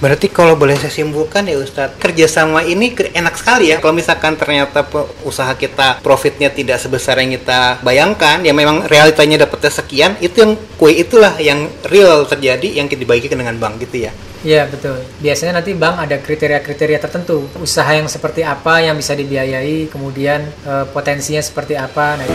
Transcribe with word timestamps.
Berarti 0.00 0.32
kalau 0.32 0.56
boleh 0.56 0.80
saya 0.80 0.88
simpulkan 0.88 1.44
ya 1.44 1.60
Ustadz, 1.60 2.00
kerjasama 2.00 2.64
ini 2.64 2.96
enak 2.96 3.36
sekali 3.36 3.68
ya. 3.68 3.84
Kalau 3.84 3.92
misalkan 3.92 4.32
ternyata 4.40 4.80
usaha 5.28 5.52
kita 5.52 6.00
profitnya 6.00 6.48
tidak 6.48 6.80
sebesar 6.80 7.20
yang 7.20 7.36
kita 7.36 7.84
bayangkan, 7.84 8.40
ya 8.40 8.56
memang 8.56 8.88
realitanya 8.88 9.44
dapatnya 9.44 9.68
sekian, 9.68 10.16
itu 10.24 10.40
yang 10.40 10.52
kue 10.80 10.96
itulah 10.96 11.36
yang 11.36 11.68
real 11.92 12.24
terjadi 12.24 12.80
yang 12.80 12.88
kita 12.88 13.04
dibagikan 13.04 13.44
dengan 13.44 13.60
bank 13.60 13.84
gitu 13.84 14.08
ya. 14.08 14.12
Iya 14.40 14.64
betul. 14.72 15.04
Biasanya 15.20 15.60
nanti 15.60 15.76
bank 15.76 16.00
ada 16.00 16.16
kriteria-kriteria 16.16 16.96
tertentu. 16.96 17.44
Usaha 17.60 17.92
yang 17.92 18.08
seperti 18.08 18.40
apa 18.40 18.80
yang 18.80 18.96
bisa 18.96 19.12
dibiayai, 19.12 19.92
kemudian 19.92 20.48
eh, 20.64 20.84
potensinya 20.88 21.44
seperti 21.44 21.76
apa. 21.76 22.16
Nah, 22.16 22.28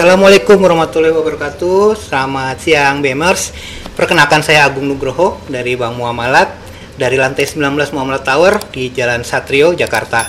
Assalamualaikum 0.00 0.56
warahmatullahi 0.64 1.12
wabarakatuh. 1.12 2.08
Selamat 2.08 2.56
siang 2.56 3.04
Bemers. 3.04 3.52
Perkenalkan 3.92 4.40
saya 4.40 4.64
Agung 4.64 4.88
Nugroho 4.88 5.36
dari 5.44 5.76
Bank 5.76 6.00
Muamalat 6.00 6.56
dari 6.96 7.20
lantai 7.20 7.44
19 7.44 7.68
Muamalat 7.92 8.24
Tower 8.24 8.56
di 8.72 8.88
Jalan 8.96 9.28
Satrio 9.28 9.76
Jakarta. 9.76 10.24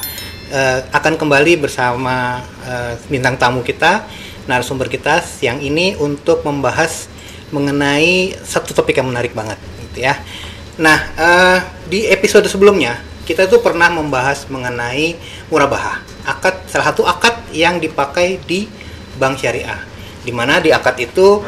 Eh, 0.51 0.83
akan 0.91 1.15
kembali 1.15 1.63
bersama 1.63 2.43
eh, 2.67 2.99
bintang 3.07 3.39
tamu 3.39 3.63
kita, 3.63 4.03
narasumber 4.43 4.91
kita 4.91 5.23
siang 5.23 5.63
ini 5.63 5.95
untuk 5.95 6.43
membahas 6.43 7.07
mengenai 7.55 8.43
satu 8.43 8.75
topik 8.75 8.99
yang 8.99 9.07
menarik 9.07 9.31
banget 9.31 9.55
gitu 9.87 10.03
ya. 10.03 10.19
Nah, 10.83 10.99
eh, 11.15 11.59
di 11.87 12.11
episode 12.11 12.51
sebelumnya 12.51 12.99
kita 13.23 13.47
tuh 13.47 13.63
pernah 13.63 13.87
membahas 13.87 14.51
mengenai 14.51 15.15
murabahah. 15.47 16.03
Akad 16.27 16.59
salah 16.67 16.91
satu 16.91 17.07
akad 17.07 17.55
yang 17.55 17.79
dipakai 17.79 18.35
di 18.43 18.90
bank 19.19 19.41
syariah 19.41 19.91
di 20.21 20.31
mana 20.31 20.61
di 20.61 20.69
akad 20.69 21.01
itu 21.01 21.41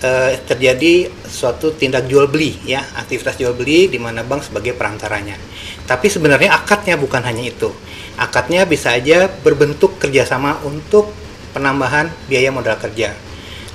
eh, 0.00 0.40
terjadi 0.44 1.12
suatu 1.28 1.76
tindak 1.76 2.08
jual 2.08 2.28
beli 2.28 2.56
ya 2.64 2.80
aktivitas 2.96 3.36
jual 3.36 3.52
beli 3.52 3.88
di 3.92 4.00
mana 4.00 4.24
bank 4.24 4.48
sebagai 4.48 4.72
perantaranya. 4.76 5.36
Tapi 5.84 6.08
sebenarnya 6.08 6.56
akadnya 6.56 6.96
bukan 6.96 7.20
hanya 7.24 7.44
itu. 7.44 7.68
Akadnya 8.16 8.64
bisa 8.64 8.94
aja 8.96 9.28
berbentuk 9.28 10.00
kerjasama 10.00 10.62
untuk 10.64 11.12
penambahan 11.52 12.08
biaya 12.28 12.48
modal 12.48 12.80
kerja. 12.80 13.12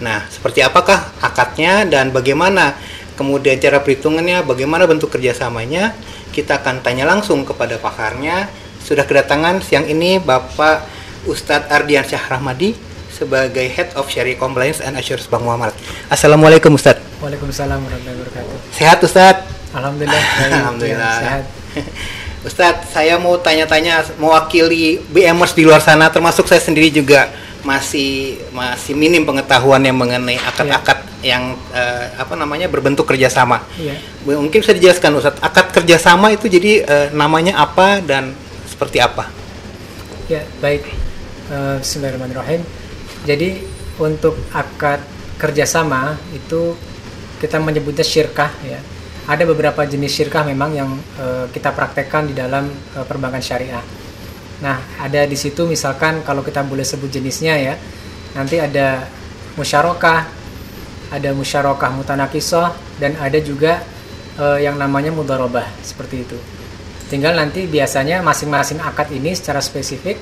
Nah 0.01 0.25
seperti 0.31 0.65
apakah 0.65 1.13
akadnya 1.21 1.85
dan 1.85 2.09
bagaimana 2.09 2.73
kemudian 3.13 3.59
cara 3.59 3.83
perhitungannya 3.83 4.41
bagaimana 4.47 4.87
bentuk 4.87 5.11
kerjasamanya 5.11 5.91
kita 6.33 6.63
akan 6.63 6.81
tanya 6.81 7.05
langsung 7.05 7.45
kepada 7.45 7.77
pakarnya. 7.77 8.49
Sudah 8.79 9.05
kedatangan 9.05 9.61
siang 9.61 9.85
ini 9.85 10.17
Bapak 10.17 10.87
Ustadz 11.27 11.69
Ardian 11.69 12.01
Syah 12.01 12.25
Rahmadi 12.31 12.88
sebagai 13.19 13.67
Head 13.67 13.99
of 13.99 14.07
Syariah 14.07 14.39
Compliance 14.39 14.79
and 14.79 14.95
Assurance 14.95 15.27
Bank 15.27 15.43
Muamalat. 15.43 15.75
Assalamualaikum 16.07 16.71
Ustadz. 16.71 17.03
Waalaikumsalam 17.19 17.83
warahmatullahi 17.83 18.15
wabarakatuh. 18.15 18.55
Sehat 18.71 19.03
Ustadz? 19.03 19.43
Alhamdulillah. 19.75 20.23
baik. 20.23 20.51
Alhamdulillah. 20.63 21.13
Ya, 21.13 21.19
sehat. 21.19 21.43
Ustadz, 22.47 22.95
saya 22.95 23.19
mau 23.19 23.35
tanya-tanya 23.35 24.07
mewakili 24.15 25.03
BMers 25.11 25.51
di 25.51 25.67
luar 25.67 25.83
sana, 25.83 26.07
termasuk 26.07 26.47
saya 26.47 26.63
sendiri 26.63 26.87
juga 26.87 27.27
masih 27.59 28.39
masih 28.55 28.95
minim 28.95 29.27
pengetahuan 29.27 29.83
yang 29.83 29.99
mengenai 29.99 30.39
akad-akad 30.39 31.03
yang 31.19 31.59
eh, 31.75 32.07
apa 32.15 32.39
namanya 32.39 32.71
berbentuk 32.71 33.03
kerjasama. 33.03 33.67
Iya. 33.75 33.99
Mungkin 34.23 34.63
bisa 34.63 34.71
dijelaskan 34.71 35.19
Ustadz, 35.19 35.43
akad 35.43 35.75
kerjasama 35.75 36.31
itu 36.31 36.47
jadi 36.47 36.87
eh, 36.87 37.07
namanya 37.11 37.59
apa 37.59 37.99
dan 37.99 38.31
seperti 38.71 39.03
apa? 39.03 39.27
Ya, 40.31 40.47
baik. 40.63 40.87
Eh, 41.51 41.75
Bismillahirrahmanirrahim. 41.83 42.78
Jadi 43.29 43.61
untuk 44.01 44.33
akad 44.49 45.05
kerjasama 45.37 46.17
itu 46.33 46.73
kita 47.37 47.61
menyebutnya 47.61 48.01
syirkah 48.01 48.49
ya. 48.65 48.81
Ada 49.29 49.45
beberapa 49.45 49.85
jenis 49.85 50.09
syirkah 50.09 50.41
memang 50.41 50.73
yang 50.73 50.89
eh, 51.21 51.45
kita 51.53 51.69
praktekkan 51.77 52.25
di 52.25 52.33
dalam 52.33 52.65
eh, 52.97 53.05
perbankan 53.05 53.37
syariah. 53.37 53.85
Nah, 54.65 54.81
ada 54.97 55.29
di 55.29 55.37
situ 55.37 55.69
misalkan 55.69 56.25
kalau 56.25 56.41
kita 56.41 56.65
boleh 56.65 56.81
sebut 56.81 57.13
jenisnya 57.13 57.53
ya, 57.61 57.77
nanti 58.33 58.57
ada 58.57 59.05
musyarakah, 59.53 60.25
ada 61.13 61.29
musyarakah 61.31 61.93
mutanakisoh, 61.93 62.73
dan 62.97 63.13
ada 63.21 63.37
juga 63.37 63.85
eh, 64.41 64.65
yang 64.65 64.73
namanya 64.81 65.13
mudharabah 65.13 65.69
seperti 65.85 66.25
itu. 66.25 66.37
Tinggal 67.13 67.37
nanti 67.37 67.69
biasanya 67.69 68.25
masing-masing 68.25 68.81
akad 68.81 69.13
ini 69.13 69.37
secara 69.37 69.61
spesifik 69.61 70.17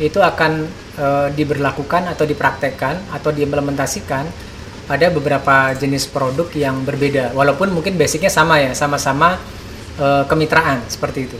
itu 0.00 0.20
akan 0.20 0.68
e, 0.96 1.06
diberlakukan 1.36 2.08
atau 2.08 2.24
dipraktekkan 2.24 3.12
atau 3.12 3.28
diimplementasikan 3.32 4.24
pada 4.88 5.06
beberapa 5.12 5.76
jenis 5.76 6.08
produk 6.08 6.48
yang 6.56 6.80
berbeda. 6.84 7.36
Walaupun 7.36 7.72
mungkin 7.72 7.96
basicnya 8.00 8.32
sama 8.32 8.60
ya, 8.60 8.72
sama-sama 8.72 9.36
e, 10.00 10.06
kemitraan 10.28 10.80
seperti 10.88 11.28
itu. 11.28 11.38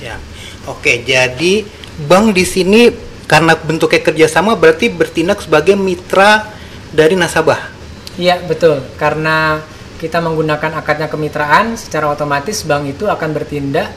Siap. 0.00 0.20
Oke, 0.66 1.04
jadi 1.04 1.64
bank 2.08 2.36
di 2.36 2.44
sini 2.44 2.80
karena 3.26 3.58
bentuknya 3.58 4.00
kerjasama 4.02 4.54
berarti 4.54 4.92
bertindak 4.92 5.42
sebagai 5.42 5.74
mitra 5.74 6.46
dari 6.94 7.18
nasabah. 7.18 7.74
Iya 8.16 8.40
betul, 8.48 8.80
karena 8.96 9.60
kita 9.96 10.20
menggunakan 10.20 10.76
akadnya 10.76 11.08
kemitraan, 11.08 11.76
secara 11.76 12.12
otomatis 12.12 12.64
bank 12.64 12.96
itu 12.96 13.08
akan 13.08 13.30
bertindak 13.32 13.88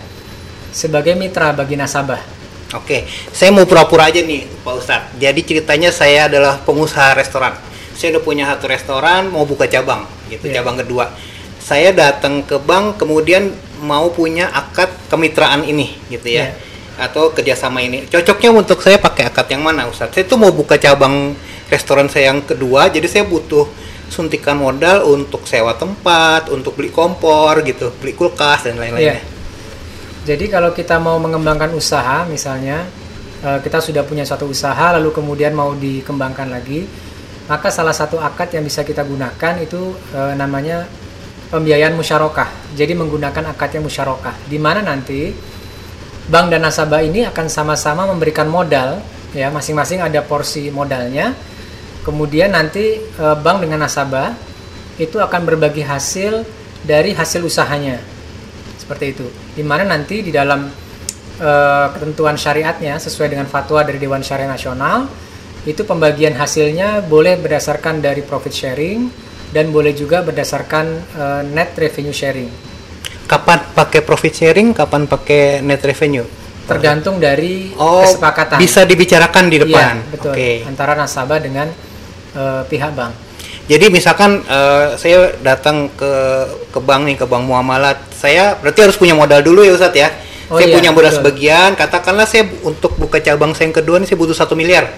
sebagai 0.72 1.16
mitra 1.16 1.52
bagi 1.52 1.76
nasabah. 1.76 2.39
Oke, 2.78 3.10
saya 3.34 3.50
mau 3.50 3.66
pura-pura 3.66 4.14
aja 4.14 4.22
nih 4.22 4.46
Pak 4.62 4.74
Ustadz. 4.78 5.10
Jadi 5.18 5.42
ceritanya 5.42 5.90
saya 5.90 6.30
adalah 6.30 6.62
pengusaha 6.62 7.18
restoran. 7.18 7.58
Saya 7.98 8.16
udah 8.16 8.24
punya 8.24 8.46
satu 8.46 8.70
restoran, 8.70 9.34
mau 9.34 9.44
buka 9.44 9.66
cabang, 9.66 10.06
gitu, 10.30 10.48
Iya. 10.48 10.62
cabang 10.62 10.78
kedua. 10.78 11.10
Saya 11.58 11.90
datang 11.92 12.46
ke 12.46 12.62
bank, 12.62 13.02
kemudian 13.02 13.52
mau 13.82 14.14
punya 14.14 14.54
akad 14.54 14.88
kemitraan 15.10 15.66
ini, 15.66 15.98
gitu 16.14 16.30
ya, 16.30 16.54
Iya. 16.54 17.10
atau 17.10 17.34
kerjasama 17.34 17.82
ini. 17.82 18.06
Cocoknya 18.06 18.54
untuk 18.54 18.80
saya 18.86 19.02
pakai 19.02 19.28
akad 19.28 19.50
yang 19.50 19.66
mana, 19.66 19.90
Ustadz? 19.90 20.14
Saya 20.14 20.30
tuh 20.30 20.38
mau 20.38 20.54
buka 20.54 20.78
cabang 20.78 21.34
restoran 21.74 22.06
saya 22.06 22.32
yang 22.32 22.46
kedua, 22.46 22.88
jadi 22.94 23.10
saya 23.10 23.26
butuh 23.26 23.66
suntikan 24.14 24.58
modal 24.62 25.10
untuk 25.10 25.46
sewa 25.50 25.74
tempat, 25.74 26.54
untuk 26.54 26.78
beli 26.78 26.94
kompor, 26.94 27.66
gitu, 27.66 27.90
beli 27.98 28.14
kulkas 28.14 28.70
dan 28.70 28.78
lain-lainnya. 28.78 29.18
Iya. 29.18 29.39
Jadi 30.30 30.46
kalau 30.46 30.70
kita 30.78 31.02
mau 31.02 31.18
mengembangkan 31.18 31.74
usaha, 31.74 32.22
misalnya 32.30 32.86
eh, 33.42 33.58
kita 33.66 33.82
sudah 33.82 34.06
punya 34.06 34.22
suatu 34.22 34.46
usaha, 34.46 34.94
lalu 34.94 35.10
kemudian 35.10 35.58
mau 35.58 35.74
dikembangkan 35.74 36.54
lagi, 36.54 36.86
maka 37.50 37.74
salah 37.74 37.98
satu 37.98 38.22
akad 38.22 38.54
yang 38.54 38.62
bisa 38.62 38.86
kita 38.86 39.02
gunakan 39.02 39.58
itu 39.58 39.98
eh, 40.14 40.38
namanya 40.38 40.86
pembiayaan 41.50 41.98
musyarakah. 41.98 42.78
Jadi 42.78 42.94
menggunakan 42.94 43.58
akad 43.58 43.82
yang 43.82 43.90
musyarakah, 43.90 44.38
di 44.46 44.62
mana 44.62 44.86
nanti 44.86 45.34
bank 46.30 46.54
dan 46.54 46.62
nasabah 46.62 47.02
ini 47.02 47.26
akan 47.26 47.50
sama-sama 47.50 48.06
memberikan 48.06 48.46
modal, 48.46 49.02
ya 49.34 49.50
masing-masing 49.50 50.06
ada 50.06 50.22
porsi 50.22 50.70
modalnya. 50.70 51.34
Kemudian 52.06 52.54
nanti 52.54 53.02
eh, 53.02 53.38
bank 53.42 53.66
dengan 53.66 53.82
nasabah 53.82 54.38
itu 55.02 55.18
akan 55.18 55.42
berbagi 55.42 55.82
hasil 55.82 56.46
dari 56.86 57.18
hasil 57.18 57.42
usahanya 57.42 57.98
seperti 58.78 59.18
itu. 59.18 59.26
Di 59.60 59.68
mana 59.68 59.84
nanti 59.84 60.24
di 60.24 60.32
dalam 60.32 60.72
eh, 61.36 61.88
ketentuan 61.92 62.40
syariatnya 62.40 62.96
sesuai 62.96 63.36
dengan 63.36 63.44
fatwa 63.44 63.84
dari 63.84 64.00
Dewan 64.00 64.24
Syariah 64.24 64.48
Nasional 64.48 65.04
itu 65.68 65.84
pembagian 65.84 66.32
hasilnya 66.40 67.04
boleh 67.04 67.36
berdasarkan 67.36 68.00
dari 68.00 68.24
profit 68.24 68.56
sharing 68.56 69.12
dan 69.52 69.76
boleh 69.76 69.92
juga 69.92 70.24
berdasarkan 70.24 70.86
eh, 71.12 71.42
net 71.52 71.76
revenue 71.76 72.16
sharing. 72.16 72.48
Kapan 73.28 73.60
pakai 73.76 74.00
profit 74.00 74.32
sharing, 74.32 74.72
kapan 74.72 75.12
pakai 75.12 75.60
net 75.60 75.84
revenue? 75.84 76.24
Tergantung 76.64 77.20
dari 77.20 77.76
Oh, 77.76 78.08
kesepakatan. 78.08 78.64
bisa 78.64 78.88
dibicarakan 78.88 79.52
di 79.52 79.60
depan. 79.60 80.00
Iya, 80.00 80.08
betul. 80.08 80.34
Oke. 80.40 80.52
Antara 80.64 80.96
nasabah 80.96 81.44
dengan 81.44 81.68
eh, 82.32 82.64
pihak 82.64 82.96
bank. 82.96 83.29
Jadi 83.70 83.86
misalkan 83.94 84.42
eh, 84.42 84.98
saya 84.98 85.38
datang 85.46 85.94
ke 85.94 86.12
ke 86.74 86.80
bank 86.82 87.02
nih, 87.06 87.16
ke 87.22 87.26
bank 87.30 87.46
muamalat, 87.46 88.02
saya 88.18 88.58
berarti 88.58 88.82
harus 88.82 88.98
punya 88.98 89.14
modal 89.14 89.46
dulu 89.46 89.62
ya 89.62 89.78
Ustadz 89.78 89.94
ya. 89.94 90.10
Oh 90.50 90.58
saya 90.58 90.74
iya, 90.74 90.76
punya 90.82 90.90
modal 90.90 91.14
betul. 91.14 91.22
sebagian, 91.22 91.78
katakanlah 91.78 92.26
saya 92.26 92.50
untuk 92.66 92.98
buka 92.98 93.22
cabang 93.22 93.54
saya 93.54 93.70
yang 93.70 93.78
kedua 93.78 94.02
nih 94.02 94.10
saya 94.10 94.18
butuh 94.18 94.34
satu 94.34 94.58
miliar. 94.58 94.90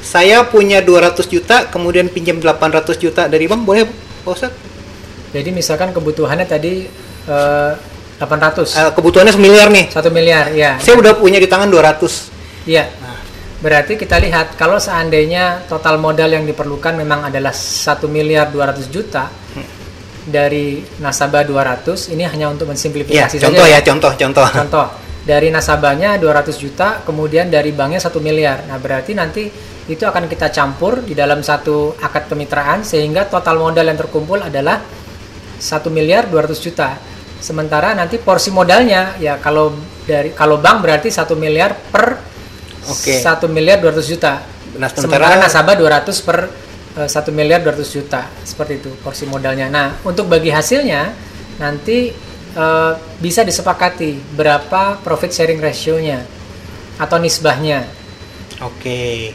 Saya 0.00 0.48
punya 0.48 0.80
200 0.80 1.20
juta, 1.28 1.68
kemudian 1.68 2.08
pinjam 2.08 2.40
800 2.40 2.96
juta 2.96 3.28
dari 3.28 3.44
bank, 3.44 3.68
boleh 3.68 3.84
Pak 4.24 4.32
Ustadz? 4.32 4.56
Jadi 5.36 5.52
misalkan 5.52 5.92
kebutuhannya 5.92 6.48
tadi 6.48 6.88
eh, 7.28 7.72
800, 8.16 8.64
Eh, 8.64 8.90
kebutuhannya 8.96 9.32
semiliar 9.36 9.68
nih. 9.68 9.92
satu 9.92 10.08
miliar, 10.08 10.48
ya. 10.56 10.80
Saya 10.80 10.96
udah 10.96 11.12
punya 11.20 11.36
di 11.36 11.48
tangan 11.50 11.68
200. 11.68 12.32
Iya. 12.64 12.88
Berarti 13.64 13.96
kita 13.96 14.20
lihat 14.20 14.60
kalau 14.60 14.76
seandainya 14.76 15.64
total 15.64 15.96
modal 15.96 16.28
yang 16.28 16.44
diperlukan 16.44 17.00
memang 17.00 17.32
adalah 17.32 17.56
1 17.56 17.96
miliar 18.12 18.52
200 18.52 18.92
juta, 18.92 19.32
dari 20.24 20.84
nasabah 21.00 21.44
200 21.48 22.12
ini 22.12 22.28
hanya 22.28 22.52
untuk 22.52 22.68
Ya, 22.68 22.76
mensimplifikasi 22.76 23.36
contoh 23.40 23.64
saja 23.64 23.72
ya, 23.72 23.80
contoh, 23.80 24.12
contoh. 24.12 24.46
Contoh, 24.52 24.86
dari 25.24 25.48
nasabahnya 25.48 26.20
200 26.20 26.60
juta, 26.60 27.00
kemudian 27.04 27.48
dari 27.48 27.72
banknya 27.72 28.04
1 28.04 28.20
miliar. 28.20 28.68
Nah, 28.68 28.76
berarti 28.76 29.16
nanti 29.16 29.48
itu 29.88 30.04
akan 30.04 30.28
kita 30.28 30.48
campur 30.52 31.00
di 31.00 31.16
dalam 31.16 31.40
satu 31.40 31.96
akad 32.00 32.28
kemitraan 32.32 32.84
sehingga 32.84 33.28
total 33.28 33.60
modal 33.60 33.84
yang 33.84 33.96
terkumpul 33.96 34.40
adalah 34.40 34.80
1 34.80 35.88
miliar 35.88 36.28
200 36.28 36.56
juta. 36.60 36.96
Sementara 37.40 37.92
nanti 37.92 38.16
porsi 38.16 38.48
modalnya 38.48 39.16
ya 39.20 39.36
kalau 39.36 39.72
dari 40.04 40.32
kalau 40.32 40.56
bank 40.56 40.84
berarti 40.84 41.08
1 41.12 41.32
miliar 41.36 41.76
per 41.76 42.33
Oke. 42.88 43.20
1 43.20 43.48
miliar 43.48 43.80
200 43.80 44.04
juta. 44.04 44.44
Nah, 44.74 44.90
Sementara 44.90 45.30
sementara 45.30 45.44
nasabah 45.46 45.74
200 45.78 46.26
per 46.26 46.38
eh, 46.98 47.08
1 47.08 47.30
miliar 47.30 47.60
200 47.62 47.96
juta. 47.96 48.28
Seperti 48.42 48.82
itu 48.82 48.90
porsi 49.00 49.24
modalnya. 49.24 49.70
Nah, 49.70 49.98
untuk 50.04 50.26
bagi 50.28 50.50
hasilnya 50.50 51.14
nanti 51.62 52.12
eh, 52.56 52.92
bisa 53.20 53.46
disepakati 53.46 54.34
berapa 54.34 55.00
profit 55.00 55.30
sharing 55.30 55.60
ratio-nya 55.62 56.26
atau 56.98 57.16
nisbahnya. 57.18 57.86
Oke. 58.62 59.34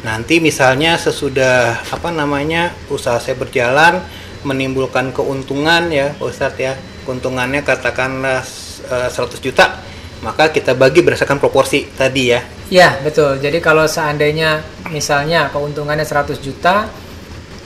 Nanti 0.00 0.40
misalnya 0.40 0.96
sesudah 0.96 1.84
apa 1.92 2.08
namanya 2.08 2.72
usaha 2.88 3.20
saya 3.20 3.36
berjalan 3.36 4.00
menimbulkan 4.40 5.12
keuntungan 5.12 5.92
ya 5.92 6.16
Pak 6.16 6.26
Ustadz 6.26 6.60
ya. 6.60 6.72
Keuntungannya 7.04 7.60
katakanlah 7.64 8.40
eh, 8.88 9.08
100 9.12 9.44
juta, 9.44 9.80
maka 10.20 10.52
kita 10.52 10.76
bagi 10.76 11.00
berdasarkan 11.00 11.40
proporsi 11.40 11.88
tadi 11.88 12.22
ya. 12.28 12.40
Ya, 12.70 13.00
betul. 13.00 13.40
Jadi 13.40 13.58
kalau 13.58 13.88
seandainya 13.88 14.62
misalnya 14.92 15.48
keuntungannya 15.50 16.04
100 16.04 16.38
juta 16.38 16.86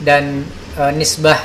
dan 0.01 0.47
eh, 0.79 0.93
nisbah 0.95 1.39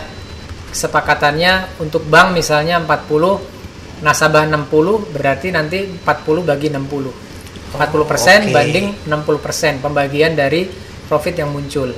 kesepakatannya 0.70 1.82
untuk 1.82 2.06
bank 2.06 2.38
misalnya 2.38 2.78
40 2.86 4.06
nasabah 4.06 4.48
60 4.48 5.12
berarti 5.12 5.48
nanti 5.50 5.84
40 6.06 6.46
bagi 6.46 6.68
60. 6.72 7.30
40% 7.70 8.10
persen 8.10 8.40
oke. 8.50 8.54
banding 8.54 8.88
60% 9.06 9.84
pembagian 9.86 10.34
dari 10.34 10.66
profit 11.10 11.36
yang 11.38 11.50
muncul. 11.54 11.90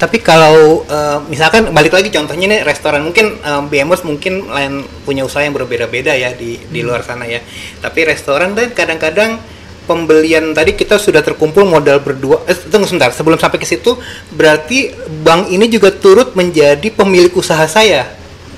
Tapi 0.00 0.16
kalau 0.24 0.88
eh, 0.88 1.18
misalkan 1.28 1.68
balik 1.76 1.92
lagi 1.92 2.08
contohnya 2.08 2.48
nih 2.48 2.60
restoran 2.64 3.04
mungkin 3.04 3.36
eh, 3.36 3.62
BMers 3.68 4.00
mungkin 4.08 4.48
lain 4.48 4.80
punya 5.04 5.28
usaha 5.28 5.44
yang 5.44 5.52
berbeda-beda 5.52 6.16
ya 6.16 6.32
di 6.32 6.56
di 6.56 6.80
luar 6.80 7.04
sana 7.04 7.28
ya. 7.28 7.44
Tapi 7.84 8.08
restoran 8.08 8.56
dan 8.56 8.72
kadang-kadang 8.72 9.36
pembelian 9.84 10.56
tadi 10.56 10.72
kita 10.72 10.96
sudah 10.96 11.20
terkumpul 11.20 11.68
modal 11.68 12.00
berdua. 12.00 12.48
Eh, 12.48 12.56
tunggu 12.72 12.88
sebentar 12.88 13.12
sebelum 13.12 13.36
sampai 13.36 13.60
ke 13.60 13.68
situ 13.68 14.00
berarti 14.32 14.88
bank 15.20 15.52
ini 15.52 15.68
juga 15.68 15.92
turut 15.92 16.32
menjadi 16.32 16.88
pemilik 16.88 17.34
usaha 17.36 17.68
saya. 17.68 18.08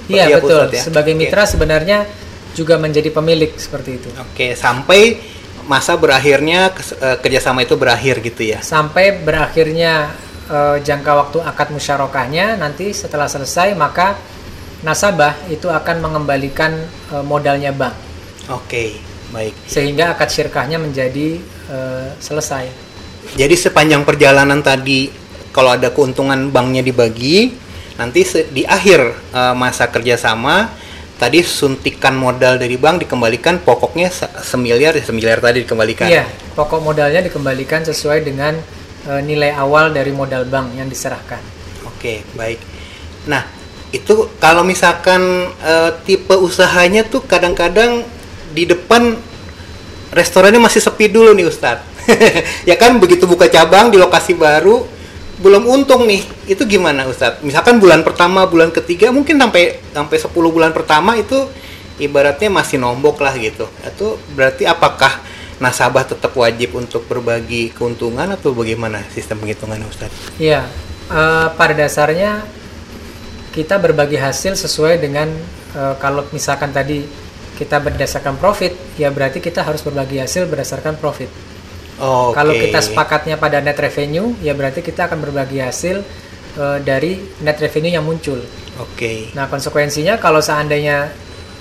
Iya, 0.07 0.39
Pak 0.39 0.47
betul. 0.47 0.59
Ustadz 0.63 0.77
ya? 0.79 0.83
Sebagai 0.87 1.15
mitra 1.19 1.43
sebenarnya 1.43 1.99
juga 2.55 2.79
menjadi 2.79 3.09
pemilik 3.11 3.51
seperti 3.59 3.99
itu. 3.99 4.09
Oke, 4.15 4.55
sampai 4.55 5.19
masa 5.67 5.99
berakhirnya 5.99 6.71
eh, 7.03 7.17
kerjasama 7.19 7.67
itu 7.67 7.75
berakhir 7.75 8.23
gitu 8.23 8.43
ya. 8.47 8.63
Sampai 8.63 9.19
berakhirnya 9.19 10.13
eh, 10.49 10.79
jangka 10.83 11.13
waktu 11.13 11.39
akad 11.45 11.69
musyarakahnya 11.71 12.57
nanti 12.59 12.91
setelah 12.91 13.29
selesai 13.29 13.75
maka 13.77 14.19
nasabah 14.83 15.39
itu 15.47 15.71
akan 15.71 16.03
mengembalikan 16.03 16.75
eh, 17.15 17.25
modalnya 17.25 17.71
bank 17.71 17.95
Oke, 18.51 18.99
baik. 19.31 19.55
sehingga 19.71 20.11
akad 20.19 20.29
syirkahnya 20.35 20.83
menjadi 20.83 21.39
eh, 21.71 22.09
selesai. 22.19 22.67
Jadi 23.39 23.55
sepanjang 23.55 24.03
perjalanan 24.03 24.59
tadi 24.61 25.07
kalau 25.55 25.71
ada 25.79 25.95
keuntungan 25.95 26.51
banknya 26.51 26.83
dibagi, 26.83 27.55
nanti 28.01 28.27
di 28.51 28.67
akhir 28.67 29.01
eh, 29.31 29.55
masa 29.55 29.87
kerjasama 29.87 30.75
tadi 31.23 31.39
suntikan 31.47 32.19
modal 32.19 32.59
dari 32.59 32.75
bank 32.75 33.07
dikembalikan 33.07 33.63
pokoknya 33.63 34.11
se- 34.11 34.27
semiliar 34.43 34.99
ya 34.99 35.07
semiliar 35.07 35.39
tadi 35.39 35.63
dikembalikan. 35.63 36.11
Iya, 36.11 36.27
pokok 36.59 36.83
modalnya 36.83 37.23
dikembalikan 37.23 37.87
sesuai 37.87 38.27
dengan 38.27 38.59
eh, 39.09 39.23
nilai 39.23 39.55
awal 39.55 39.91
dari 39.91 40.11
modal 40.15 40.47
bank 40.47 40.77
yang 40.77 40.87
diserahkan. 40.87 41.41
Oke, 41.89 42.27
baik. 42.35 42.61
Nah, 43.31 43.47
itu 43.93 44.33
kalau 44.41 44.65
misalkan 44.65 45.53
eh, 45.63 45.91
tipe 46.07 46.33
usahanya 46.35 47.07
tuh 47.07 47.23
kadang-kadang 47.25 48.03
di 48.53 48.69
depan 48.69 49.17
restorannya 50.13 50.61
masih 50.61 50.81
sepi 50.85 51.09
dulu 51.09 51.33
nih 51.33 51.49
Ustadz. 51.49 51.89
ya 52.69 52.75
kan 52.75 52.99
begitu 52.99 53.31
buka 53.31 53.47
cabang 53.47 53.95
di 53.95 53.97
lokasi 53.97 54.35
baru 54.35 54.85
belum 55.43 55.67
untung 55.67 56.07
nih. 56.07 56.23
Itu 56.47 56.69
gimana 56.69 57.09
Ustadz? 57.09 57.43
Misalkan 57.43 57.83
bulan 57.83 58.07
pertama, 58.07 58.47
bulan 58.47 58.71
ketiga 58.71 59.11
mungkin 59.11 59.41
sampai 59.41 59.81
sampai 59.91 60.17
10 60.21 60.31
bulan 60.33 60.71
pertama 60.71 61.19
itu 61.19 61.49
ibaratnya 61.99 62.49
masih 62.49 62.79
nombok 62.79 63.21
lah 63.21 63.35
gitu. 63.37 63.67
Itu 63.83 64.17
berarti 64.33 64.65
apakah 64.69 65.21
nasabah 65.61 66.07
tetap 66.07 66.33
wajib 66.39 66.79
untuk 66.79 67.05
berbagi 67.11 67.75
keuntungan 67.75 68.31
atau 68.33 68.55
bagaimana 68.57 69.05
sistem 69.13 69.43
penghitungan 69.43 69.83
Ustadz? 69.85 70.39
Iya, 70.41 70.65
eh, 71.11 71.49
pada 71.53 71.75
dasarnya 71.75 72.45
kita 73.53 73.77
berbagi 73.77 74.17
hasil 74.17 74.57
sesuai 74.57 75.03
dengan 75.03 75.29
eh, 75.77 75.95
kalau 76.01 76.25
misalkan 76.33 76.73
tadi 76.73 77.05
kita 77.53 77.79
berdasarkan 77.79 78.41
profit, 78.41 78.75
ya 78.97 79.13
berarti 79.13 79.39
kita 79.39 79.63
harus 79.63 79.85
berbagi 79.85 80.19
hasil 80.19 80.49
berdasarkan 80.49 80.97
profit. 80.97 81.29
Oke. 82.03 82.35
Kalau 82.35 82.55
kita 82.57 82.81
sepakatnya 82.83 83.37
pada 83.39 83.63
net 83.63 83.79
revenue, 83.79 84.35
ya 84.43 84.57
berarti 84.57 84.83
kita 84.83 85.07
akan 85.07 85.23
berbagi 85.23 85.63
hasil 85.63 86.03
eh, 86.59 86.79
dari 86.83 87.21
net 87.45 87.61
revenue 87.61 87.93
yang 87.93 88.03
muncul. 88.03 88.41
Oke. 88.81 89.31
Nah, 89.37 89.47
konsekuensinya 89.47 90.17
kalau 90.19 90.41
seandainya 90.41 91.13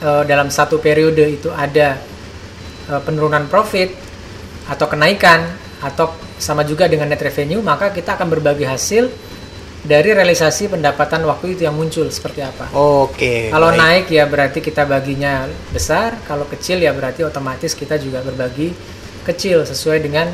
eh, 0.01 0.23
dalam 0.25 0.49
satu 0.49 0.79
periode 0.79 1.27
itu 1.27 1.51
ada 1.51 1.99
penurunan 2.87 3.45
profit 3.51 3.93
atau 4.69 4.87
kenaikan 4.87 5.45
atau 5.81 6.13
sama 6.37 6.61
juga 6.65 6.85
dengan 6.85 7.09
net 7.09 7.21
revenue, 7.21 7.61
maka 7.61 7.89
kita 7.93 8.17
akan 8.17 8.27
berbagi 8.29 8.65
hasil 8.65 9.09
dari 9.81 10.13
realisasi 10.13 10.69
pendapatan 10.69 11.25
waktu 11.25 11.57
itu 11.57 11.65
yang 11.65 11.73
muncul 11.73 12.05
seperti 12.13 12.45
apa. 12.45 12.69
Oke. 12.77 13.49
Kalau 13.49 13.73
baik. 13.73 13.81
naik 13.81 14.05
ya 14.13 14.23
berarti 14.29 14.59
kita 14.61 14.85
baginya 14.85 15.49
besar, 15.73 16.21
kalau 16.29 16.45
kecil 16.45 16.77
ya 16.77 16.93
berarti 16.93 17.25
otomatis 17.25 17.73
kita 17.73 17.97
juga 17.97 18.21
berbagi 18.21 18.73
kecil 19.25 19.65
sesuai 19.65 19.99
dengan 20.05 20.29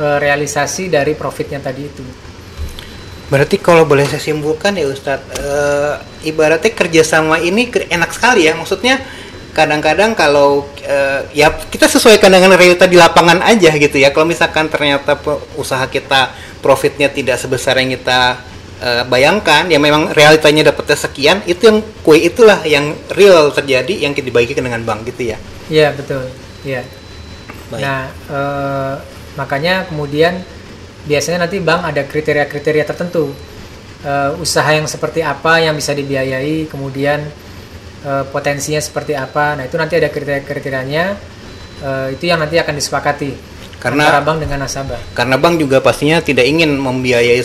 eh, 0.00 0.18
realisasi 0.20 0.88
dari 0.88 1.12
profitnya 1.12 1.60
tadi 1.60 1.82
itu. 1.84 2.04
Berarti 3.28 3.56
kalau 3.60 3.88
boleh 3.88 4.04
saya 4.08 4.20
simpulkan 4.20 4.76
ya 4.76 4.88
Ustadz, 4.88 5.36
eh, 5.36 5.94
ibaratnya 6.28 6.72
kerjasama 6.72 7.40
ini 7.44 7.68
enak 7.68 8.10
sekali 8.12 8.48
ya. 8.48 8.56
Maksudnya 8.56 9.00
kadang-kadang 9.52 10.16
kalau 10.16 10.64
eh, 10.80 11.28
ya 11.36 11.52
kita 11.52 11.84
sesuaikan 11.88 12.32
dengan 12.32 12.56
realita 12.56 12.88
di 12.88 12.96
lapangan 12.96 13.44
aja 13.44 13.70
gitu 13.76 14.00
ya. 14.00 14.10
Kalau 14.10 14.24
misalkan 14.24 14.72
ternyata 14.72 15.20
usaha 15.60 15.84
kita 15.86 16.32
profitnya 16.64 17.12
tidak 17.12 17.36
sebesar 17.36 17.76
yang 17.78 17.92
kita 17.92 18.40
eh, 18.80 19.04
bayangkan, 19.06 19.68
ya 19.68 19.76
memang 19.76 20.10
realitanya 20.16 20.72
dapatnya 20.72 20.96
sekian, 20.96 21.38
itu 21.44 21.68
yang 21.68 21.78
kue 22.00 22.18
itulah 22.18 22.64
yang 22.64 22.96
real 23.12 23.52
terjadi 23.52 23.92
yang 24.08 24.16
dibagikan 24.16 24.64
dengan 24.64 24.82
bank 24.82 25.06
gitu 25.12 25.32
ya. 25.32 25.38
Iya 25.68 25.92
betul. 25.92 26.26
Iya. 26.64 26.82
Baik. 27.68 27.80
Nah, 27.84 28.02
eh, 28.08 28.94
makanya 29.36 29.84
kemudian 29.88 30.40
biasanya 31.04 31.44
nanti 31.48 31.60
bank 31.60 31.92
ada 31.92 32.02
kriteria-kriteria 32.08 32.84
tertentu. 32.88 33.32
Eh, 34.02 34.30
usaha 34.42 34.66
yang 34.72 34.88
seperti 34.90 35.22
apa 35.22 35.62
yang 35.62 35.78
bisa 35.78 35.94
dibiayai, 35.94 36.66
kemudian 36.66 37.22
eh, 38.02 38.24
potensinya 38.28 38.82
seperti 38.82 39.14
apa. 39.14 39.56
Nah, 39.58 39.64
itu 39.66 39.76
nanti 39.78 39.98
ada 39.98 40.08
kriteria-kriterianya. 40.10 41.04
Eh, 41.82 42.06
itu 42.14 42.30
yang 42.30 42.38
nanti 42.38 42.58
akan 42.58 42.74
disepakati 42.78 43.30
Karena- 43.82 44.06
antara 44.06 44.22
bank 44.22 44.38
dengan 44.46 44.62
nasabah. 44.62 45.00
Karena 45.14 45.34
bank 45.38 45.58
juga 45.58 45.82
pastinya 45.82 46.22
tidak 46.22 46.46
ingin 46.46 46.78
membiayai 46.78 47.42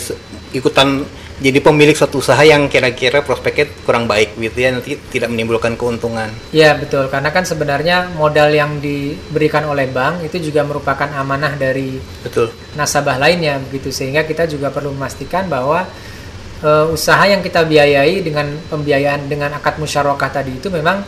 ikutan 0.54 1.06
jadi 1.38 1.62
pemilik 1.62 1.94
suatu 1.94 2.18
usaha 2.18 2.42
yang 2.42 2.66
kira-kira 2.66 3.22
prospeknya 3.22 3.70
kurang 3.86 4.10
baik 4.10 4.34
gitu 4.42 4.58
ya 4.58 4.74
nanti 4.74 4.98
tidak 5.14 5.30
menimbulkan 5.30 5.78
keuntungan. 5.78 6.34
Iya 6.50 6.74
betul, 6.82 7.14
karena 7.14 7.30
kan 7.30 7.46
sebenarnya 7.46 8.10
modal 8.18 8.50
yang 8.50 8.82
diberikan 8.82 9.70
oleh 9.70 9.86
bank 9.86 10.26
itu 10.26 10.50
juga 10.50 10.66
merupakan 10.66 11.06
amanah 11.14 11.54
dari 11.54 12.02
Betul. 12.26 12.50
nasabah 12.74 13.22
lainnya 13.22 13.62
begitu 13.70 13.94
sehingga 13.94 14.26
kita 14.26 14.50
juga 14.50 14.74
perlu 14.74 14.90
memastikan 14.98 15.46
bahwa 15.46 15.86
eh, 16.64 16.86
usaha 16.90 17.24
yang 17.28 17.42
kita 17.44 17.66
biayai 17.66 18.22
dengan 18.22 18.48
pembiayaan 18.70 19.30
dengan 19.30 19.54
akad 19.58 19.78
musyarakah 19.82 20.30
tadi 20.30 20.58
itu 20.58 20.70
memang 20.72 21.04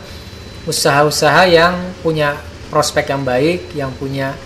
usaha-usaha 0.68 1.48
yang 1.48 1.74
punya 2.04 2.36
prospek 2.68 3.10
yang 3.10 3.22
baik, 3.26 3.60
yang 3.74 3.90
punya 3.96 4.36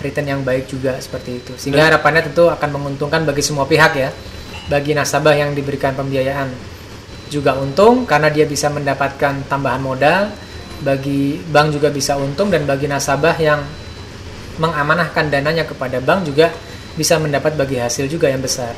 return 0.00 0.26
yang 0.28 0.42
baik 0.42 0.68
juga 0.68 0.96
seperti 1.00 1.40
itu. 1.40 1.52
Sehingga 1.56 1.88
harapannya 1.88 2.32
tentu 2.32 2.48
akan 2.48 2.68
menguntungkan 2.76 3.24
bagi 3.24 3.44
semua 3.44 3.64
pihak 3.68 3.92
ya. 3.96 4.10
Bagi 4.68 4.94
nasabah 4.94 5.34
yang 5.34 5.50
diberikan 5.56 5.96
pembiayaan 5.98 6.48
juga 7.30 7.58
untung 7.58 8.06
karena 8.06 8.30
dia 8.30 8.46
bisa 8.46 8.70
mendapatkan 8.70 9.46
tambahan 9.46 9.82
modal, 9.82 10.30
bagi 10.82 11.38
bank 11.42 11.76
juga 11.78 11.88
bisa 11.92 12.16
untung 12.16 12.48
dan 12.48 12.64
bagi 12.64 12.86
nasabah 12.86 13.36
yang 13.38 13.60
mengamanahkan 14.60 15.32
dananya 15.32 15.64
kepada 15.64 15.98
bank 16.02 16.28
juga 16.28 16.52
bisa 16.94 17.16
mendapat 17.16 17.56
bagi 17.56 17.80
hasil 17.80 18.10
juga 18.10 18.28
yang 18.28 18.42
besar. 18.42 18.74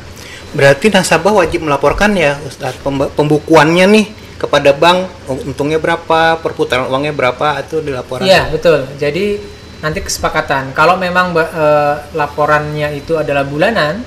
Berarti 0.52 0.92
nasabah 0.92 1.32
wajib 1.32 1.64
melaporkan 1.64 2.12
ya 2.12 2.36
Ustaz 2.44 2.76
pembukuannya 3.16 3.88
nih 3.88 4.06
kepada 4.36 4.74
bank 4.74 5.08
untungnya 5.48 5.78
berapa, 5.78 6.36
perputaran 6.42 6.90
uangnya 6.90 7.14
berapa 7.14 7.62
itu 7.62 7.78
dilaporkan. 7.78 8.26
Iya, 8.26 8.50
betul. 8.50 8.84
Jadi 8.98 9.38
nanti 9.78 9.98
kesepakatan. 10.02 10.74
Kalau 10.74 10.98
memang 10.98 11.30
e, 11.34 11.66
laporannya 12.12 12.90
itu 12.98 13.14
adalah 13.14 13.46
bulanan, 13.46 14.02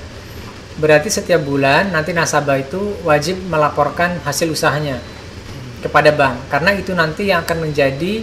berarti 0.76 1.08
setiap 1.08 1.40
bulan 1.40 1.88
nanti 1.88 2.12
nasabah 2.12 2.60
itu 2.60 3.00
wajib 3.04 3.40
melaporkan 3.48 4.20
hasil 4.24 4.52
usahanya 4.52 5.00
kepada 5.80 6.12
bank 6.12 6.52
karena 6.52 6.70
itu 6.76 6.92
nanti 6.92 7.32
yang 7.32 7.44
akan 7.44 7.68
menjadi 7.68 8.20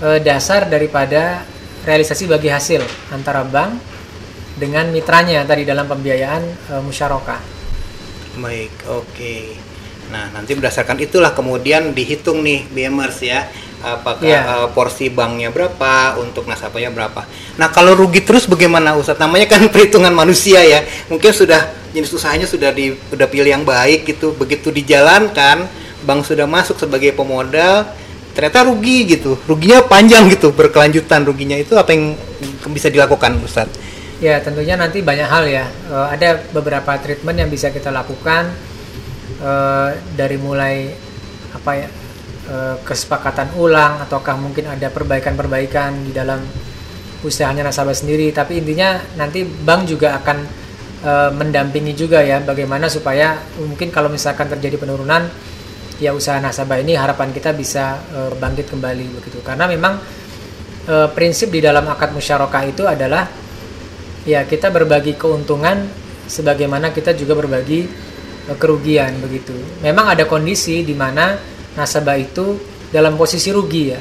e, 0.00 0.08
dasar 0.24 0.64
daripada 0.64 1.44
realisasi 1.84 2.24
bagi 2.24 2.48
hasil 2.48 2.80
antara 3.12 3.44
bank 3.44 3.76
dengan 4.56 4.88
mitranya 4.88 5.44
tadi 5.44 5.68
dalam 5.68 5.84
pembiayaan 5.84 6.42
e, 6.72 6.72
musyarakah. 6.80 7.59
Baik, 8.38 8.70
oke. 8.86 9.10
Okay. 9.16 9.58
Nah, 10.10 10.30
nanti 10.34 10.54
berdasarkan 10.58 10.98
itulah 11.02 11.34
kemudian 11.34 11.94
dihitung 11.94 12.42
nih 12.42 12.66
BMers 12.70 13.18
ya 13.22 13.46
apakah 13.80 14.28
yeah. 14.28 14.44
Iya. 14.44 14.56
uh, 14.64 14.68
porsi 14.76 15.08
banknya 15.08 15.48
berapa 15.50 16.20
untuk 16.20 16.44
nasabahnya 16.44 16.92
berapa. 16.92 17.24
Nah 17.56 17.68
kalau 17.72 17.96
rugi 17.96 18.20
terus 18.22 18.44
bagaimana 18.44 18.94
Ustaz? 18.96 19.16
Namanya 19.16 19.48
kan 19.48 19.64
perhitungan 19.72 20.12
manusia 20.12 20.60
ya. 20.60 20.84
Mungkin 21.08 21.32
sudah 21.32 21.72
jenis 21.96 22.12
usahanya 22.12 22.46
sudah 22.46 22.70
di 22.70 22.92
sudah 23.08 23.26
pilih 23.26 23.48
yang 23.48 23.64
baik 23.64 24.04
gitu. 24.04 24.36
Begitu 24.36 24.68
dijalankan, 24.70 25.66
bank 26.04 26.28
sudah 26.28 26.44
masuk 26.44 26.76
sebagai 26.76 27.16
pemodal, 27.16 27.88
ternyata 28.36 28.68
rugi 28.68 29.16
gitu. 29.16 29.40
Ruginya 29.48 29.80
panjang 29.84 30.28
gitu, 30.28 30.52
berkelanjutan 30.52 31.24
ruginya 31.24 31.56
itu 31.56 31.74
apa 31.76 31.96
yang 31.96 32.14
bisa 32.70 32.92
dilakukan 32.92 33.40
Ustaz? 33.40 33.68
Ya 34.20 34.36
tentunya 34.44 34.76
nanti 34.76 35.00
banyak 35.00 35.28
hal 35.28 35.44
ya. 35.48 35.64
Uh, 35.88 36.12
ada 36.12 36.44
beberapa 36.52 36.92
treatment 37.00 37.40
yang 37.40 37.48
bisa 37.48 37.72
kita 37.72 37.88
lakukan 37.88 38.52
uh, 39.40 39.96
dari 40.16 40.36
mulai 40.36 40.92
apa 41.56 41.72
ya 41.74 41.88
Eh, 42.50 42.76
kesepakatan 42.82 43.54
ulang 43.62 44.02
ataukah 44.02 44.34
mungkin 44.34 44.66
ada 44.66 44.90
perbaikan-perbaikan 44.90 46.02
di 46.02 46.10
dalam 46.10 46.42
usahanya 47.22 47.62
nasabah 47.62 47.94
sendiri 47.94 48.34
tapi 48.34 48.58
intinya 48.58 48.98
nanti 49.14 49.46
bank 49.46 49.86
juga 49.86 50.18
akan 50.18 50.38
e, 51.04 51.12
mendampingi 51.36 51.92
juga 51.92 52.24
ya 52.24 52.40
bagaimana 52.40 52.88
supaya 52.88 53.36
mungkin 53.60 53.92
kalau 53.92 54.08
misalkan 54.08 54.48
terjadi 54.48 54.80
penurunan 54.80 55.28
ya 56.00 56.16
usaha 56.16 56.40
nasabah 56.40 56.80
ini 56.80 56.96
harapan 56.96 57.28
kita 57.30 57.52
bisa 57.52 58.00
e, 58.08 58.34
bangkit 58.40 58.72
kembali 58.72 59.20
begitu 59.20 59.44
karena 59.44 59.68
memang 59.68 60.00
e, 60.88 61.12
prinsip 61.12 61.52
di 61.52 61.60
dalam 61.60 61.84
akad 61.92 62.16
musyarakah 62.16 62.64
itu 62.66 62.88
adalah 62.88 63.28
ya 64.28 64.44
kita 64.44 64.68
berbagi 64.68 65.16
keuntungan 65.16 65.88
sebagaimana 66.28 66.92
kita 66.92 67.16
juga 67.16 67.36
berbagi 67.38 67.88
e, 68.46 68.52
kerugian 68.56 69.16
begitu 69.20 69.54
memang 69.80 70.12
ada 70.12 70.28
kondisi 70.28 70.84
di 70.84 70.92
mana 70.92 71.38
nasabah 71.78 72.18
itu 72.18 72.58
dalam 72.90 73.14
posisi 73.14 73.54
rugi 73.54 73.84
ya. 73.94 74.00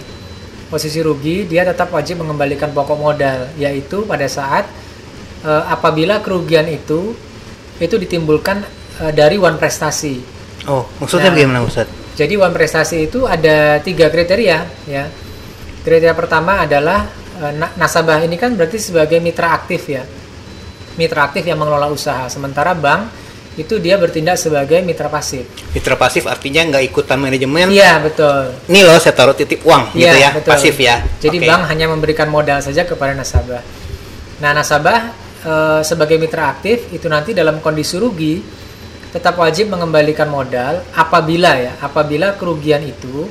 Posisi 0.69 1.01
rugi 1.01 1.49
dia 1.49 1.65
tetap 1.65 1.89
wajib 1.89 2.21
mengembalikan 2.21 2.69
pokok 2.69 2.97
modal 2.97 3.49
yaitu 3.57 4.05
pada 4.05 4.29
saat 4.29 4.69
e, 5.41 5.49
apabila 5.49 6.21
kerugian 6.21 6.69
itu 6.69 7.17
itu 7.81 7.95
ditimbulkan 7.97 8.61
e, 9.01 9.03
dari 9.13 9.41
one 9.41 9.57
prestasi. 9.57 10.21
Oh, 10.69 10.85
maksudnya 11.01 11.33
nah, 11.33 11.35
bagaimana 11.37 11.59
Ustaz? 11.65 11.89
Jadi 12.13 12.37
one 12.37 12.53
prestasi 12.53 13.09
itu 13.09 13.25
ada 13.25 13.81
tiga 13.81 14.13
kriteria 14.13 14.57
ya. 14.85 15.09
Kriteria 15.81 16.13
pertama 16.13 16.67
adalah 16.67 17.09
nasabah 17.79 18.19
ini 18.23 18.35
kan 18.35 18.53
berarti 18.53 18.77
sebagai 18.77 19.23
mitra 19.23 19.55
aktif 19.55 19.87
ya. 19.87 20.03
Mitra 20.99 21.31
aktif 21.31 21.47
yang 21.47 21.57
mengelola 21.59 21.87
usaha. 21.87 22.27
Sementara 22.27 22.75
bank 22.75 23.29
itu 23.59 23.75
dia 23.75 23.99
bertindak 23.99 24.39
sebagai 24.39 24.79
mitra 24.79 25.11
pasif. 25.11 25.43
Mitra 25.75 25.99
pasif 25.99 26.23
artinya 26.27 26.63
nggak 26.71 26.83
ikutan 26.91 27.19
manajemen. 27.19 27.67
Iya 27.67 27.99
betul. 27.99 28.55
Ini 28.71 28.79
loh 28.87 28.95
saya 28.99 29.11
taruh 29.11 29.35
titip 29.35 29.67
uang 29.67 29.95
gitu 29.99 30.15
ya, 30.15 30.31
betul. 30.31 30.51
pasif 30.55 30.75
ya. 30.79 31.03
Jadi 31.19 31.43
okay. 31.43 31.47
bank 31.51 31.61
hanya 31.67 31.91
memberikan 31.91 32.31
modal 32.31 32.63
saja 32.63 32.87
kepada 32.87 33.11
nasabah. 33.11 33.59
Nah 34.39 34.51
nasabah 34.55 34.99
e, 35.43 35.53
sebagai 35.83 36.15
mitra 36.15 36.55
aktif 36.55 36.87
itu 36.95 37.11
nanti 37.11 37.35
dalam 37.35 37.59
kondisi 37.59 37.99
rugi 37.99 38.39
tetap 39.11 39.35
wajib 39.35 39.73
mengembalikan 39.73 40.31
modal 40.31 40.85
apabila 40.95 41.59
ya 41.59 41.73
apabila 41.83 42.39
kerugian 42.39 42.85
itu 42.85 43.27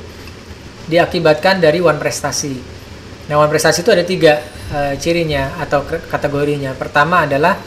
diakibatkan 0.85 1.57
dari 1.57 1.81
one 1.81 1.97
prestasi. 1.97 2.78
One 3.29 3.51
prestasi 3.51 3.85
itu 3.85 3.93
ada 3.93 4.01
tiga 4.01 4.41
e, 4.73 4.79
cirinya 4.97 5.61
atau 5.61 5.85
kategorinya. 5.85 6.73
Pertama 6.73 7.29
adalah 7.29 7.61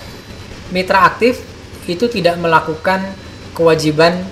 mitra 0.74 1.06
aktif 1.06 1.38
itu 1.86 2.06
tidak 2.10 2.38
melakukan 2.38 3.02
kewajiban 3.54 4.22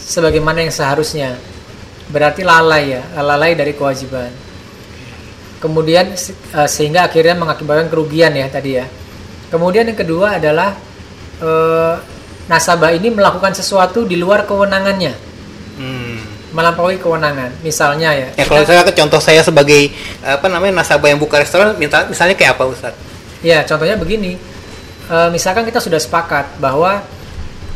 sebagaimana 0.00 0.64
yang 0.64 0.72
seharusnya. 0.72 1.36
Berarti 2.10 2.42
lalai 2.42 2.98
ya, 2.98 3.02
lalai 3.22 3.54
dari 3.54 3.76
kewajiban. 3.76 4.30
Kemudian 5.60 6.16
eh, 6.16 6.68
sehingga 6.70 7.06
akhirnya 7.06 7.36
mengakibatkan 7.36 7.92
kerugian 7.92 8.32
ya 8.32 8.48
tadi 8.48 8.80
ya. 8.80 8.88
Kemudian 9.52 9.86
yang 9.92 9.98
kedua 9.98 10.40
adalah 10.40 10.74
eh, 11.38 11.94
nasabah 12.48 12.90
ini 12.96 13.12
melakukan 13.14 13.54
sesuatu 13.54 14.08
di 14.08 14.16
luar 14.18 14.48
kewenangannya. 14.48 15.29
Melampaui 16.50 16.98
kewenangan. 16.98 17.50
Misalnya 17.62 18.10
ya. 18.14 18.28
Ya 18.34 18.44
kalau 18.44 18.66
saya 18.66 18.82
contoh 18.82 19.20
saya 19.22 19.40
sebagai 19.42 19.94
apa 20.22 20.46
namanya 20.50 20.82
nasabah 20.82 21.10
yang 21.10 21.20
buka 21.20 21.38
restoran 21.38 21.74
minta 21.78 22.06
misalnya 22.10 22.34
kayak 22.34 22.58
apa 22.58 22.64
Ustaz? 22.66 22.94
Ya, 23.40 23.64
contohnya 23.64 23.96
begini 23.96 24.36
e, 25.08 25.16
misalkan 25.32 25.64
kita 25.64 25.80
sudah 25.80 25.96
sepakat 25.96 26.60
bahwa 26.60 27.02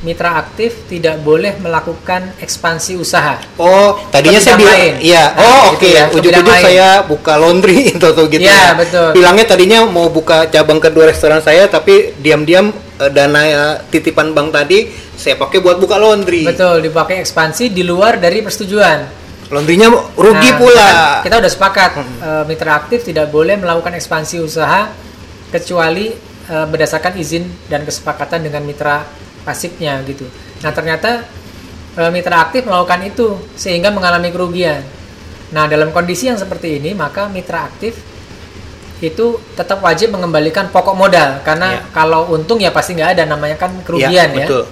mitra 0.05 0.37
aktif 0.37 0.85
tidak 0.87 1.17
boleh 1.25 1.57
melakukan 1.59 2.37
ekspansi 2.37 3.01
usaha. 3.01 3.41
Oh, 3.57 3.97
tadinya 4.13 4.37
saya 4.37 4.61
bilang, 4.61 5.01
iya. 5.01 5.33
Nah, 5.33 5.41
oh, 5.41 5.63
oke. 5.73 5.81
Okay. 5.81 5.93
Ya, 5.97 6.05
Ujung-ujung 6.13 6.61
saya 6.61 6.89
buka 7.09 7.41
laundry 7.41 7.89
itu 7.97 8.09
tuh 8.13 8.29
gitu. 8.29 8.45
Iya, 8.45 8.53
ya. 8.53 8.71
betul. 8.77 9.09
Bilangnya 9.17 9.45
tadinya 9.49 9.79
mau 9.89 10.13
buka 10.13 10.47
cabang 10.53 10.77
kedua 10.77 11.09
restoran 11.09 11.41
saya, 11.41 11.65
tapi 11.73 12.13
diam-diam 12.21 12.69
uh, 13.01 13.11
dana 13.11 13.41
uh, 13.41 13.75
titipan 13.89 14.37
bank 14.37 14.53
tadi 14.53 14.93
saya 15.15 15.39
pakai 15.39 15.59
buat 15.63 15.79
buka 15.79 15.97
laundry. 15.97 16.45
Betul, 16.45 16.85
dipakai 16.85 17.23
ekspansi 17.23 17.71
di 17.71 17.87
luar 17.87 18.19
dari 18.19 18.43
persetujuan. 18.43 19.25
Laundrynya 19.53 19.89
rugi 20.19 20.51
nah, 20.51 20.59
pula. 20.59 20.89
Kita, 20.89 21.23
kita 21.31 21.35
udah 21.43 21.53
sepakat 21.53 21.91
hmm. 21.95 22.17
uh, 22.25 22.45
mitra 22.49 22.73
aktif 22.81 23.07
tidak 23.07 23.31
boleh 23.31 23.55
melakukan 23.61 23.95
ekspansi 23.95 24.41
usaha 24.41 24.91
kecuali 25.55 26.11
e, 26.51 26.57
berdasarkan 26.67 27.15
izin 27.15 27.47
dan 27.71 27.87
kesepakatan 27.87 28.43
dengan 28.43 28.67
mitra 28.67 29.07
pasifnya 29.47 30.03
gitu. 30.03 30.27
Nah 30.67 30.75
ternyata 30.75 31.23
e, 31.95 32.03
mitra 32.11 32.43
aktif 32.43 32.67
melakukan 32.67 33.07
itu 33.07 33.39
sehingga 33.55 33.95
mengalami 33.95 34.35
kerugian. 34.35 34.83
Nah 35.55 35.71
dalam 35.71 35.95
kondisi 35.95 36.27
yang 36.27 36.41
seperti 36.41 36.83
ini 36.83 36.91
maka 36.97 37.31
mitra 37.31 37.71
aktif 37.71 37.95
itu 38.99 39.39
tetap 39.55 39.85
wajib 39.85 40.17
mengembalikan 40.17 40.71
pokok 40.73 40.97
modal 40.97 41.45
karena 41.45 41.77
ya. 41.77 41.93
kalau 41.93 42.31
untung 42.33 42.57
ya 42.57 42.73
pasti 42.73 42.97
nggak 42.97 43.21
ada 43.21 43.25
namanya 43.31 43.55
kan 43.55 43.71
kerugian 43.87 44.35
ya. 44.35 44.47
Betul. 44.49 44.65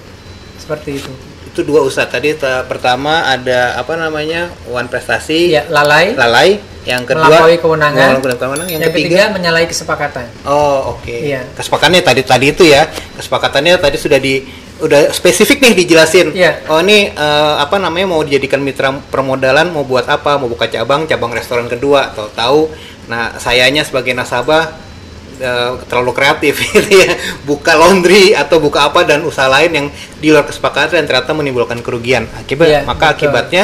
Ya. 0.53 0.59
Seperti 0.61 1.01
itu. 1.01 1.11
Itu 1.49 1.65
dua 1.65 1.81
usaha. 1.81 2.05
Tadi 2.05 2.37
pertama 2.69 3.25
ada 3.25 3.77
apa 3.77 3.97
namanya 3.97 4.53
one 4.69 4.85
prestasi. 4.85 5.53
Ya, 5.53 5.65
lalai. 5.69 6.13
Lalai. 6.13 6.73
Yang 6.83 7.15
kedua 7.15 7.31
melampaui 7.31 7.57
kewenangan, 7.63 8.19
kewenangan. 8.19 8.67
Yang, 8.67 8.71
yang 8.75 8.81
ketiga, 8.91 9.07
ketiga 9.07 9.23
menyalahi 9.31 9.67
kesepakatan. 9.71 10.25
Oh 10.43 10.95
oke. 10.95 11.07
Okay. 11.07 11.31
iya. 11.31 11.41
kesepakatannya 11.55 12.01
tadi 12.03 12.21
tadi 12.27 12.45
itu 12.51 12.63
ya. 12.67 12.91
Kesepakatannya 12.91 13.79
tadi 13.79 13.97
sudah 13.97 14.19
di 14.19 14.43
udah 14.83 15.15
spesifik 15.15 15.63
nih 15.63 15.73
dijelasin. 15.79 16.35
Iya. 16.35 16.67
oh 16.67 16.83
ini 16.83 17.15
uh, 17.15 17.55
apa 17.63 17.79
namanya 17.79 18.11
mau 18.11 18.19
dijadikan 18.19 18.59
mitra 18.59 18.91
permodalan 19.07 19.71
mau 19.71 19.87
buat 19.87 20.11
apa? 20.11 20.35
Mau 20.35 20.51
buka 20.51 20.67
cabang 20.67 21.07
cabang 21.07 21.31
restoran 21.31 21.71
kedua 21.71 22.11
atau 22.11 22.27
tahu 22.27 22.61
nah 23.03 23.35
sayanya 23.35 23.83
sebagai 23.83 24.15
nasabah 24.15 24.71
uh, 25.41 25.79
terlalu 25.87 26.11
kreatif 26.13 26.59
gitu 26.69 26.91
ya 27.01 27.17
buka 27.47 27.73
laundry 27.73 28.37
atau 28.37 28.61
buka 28.61 28.89
apa 28.91 29.07
dan 29.07 29.25
usaha 29.25 29.49
lain 29.49 29.71
yang 29.71 29.87
di 30.19 30.29
luar 30.29 30.45
kesepakatan 30.45 31.01
dan 31.01 31.05
ternyata 31.09 31.31
menimbulkan 31.33 31.79
kerugian 31.81 32.29
akibat 32.37 32.67
yeah, 32.69 32.83
maka 32.83 33.13
betul. 33.13 33.15
akibatnya 33.17 33.63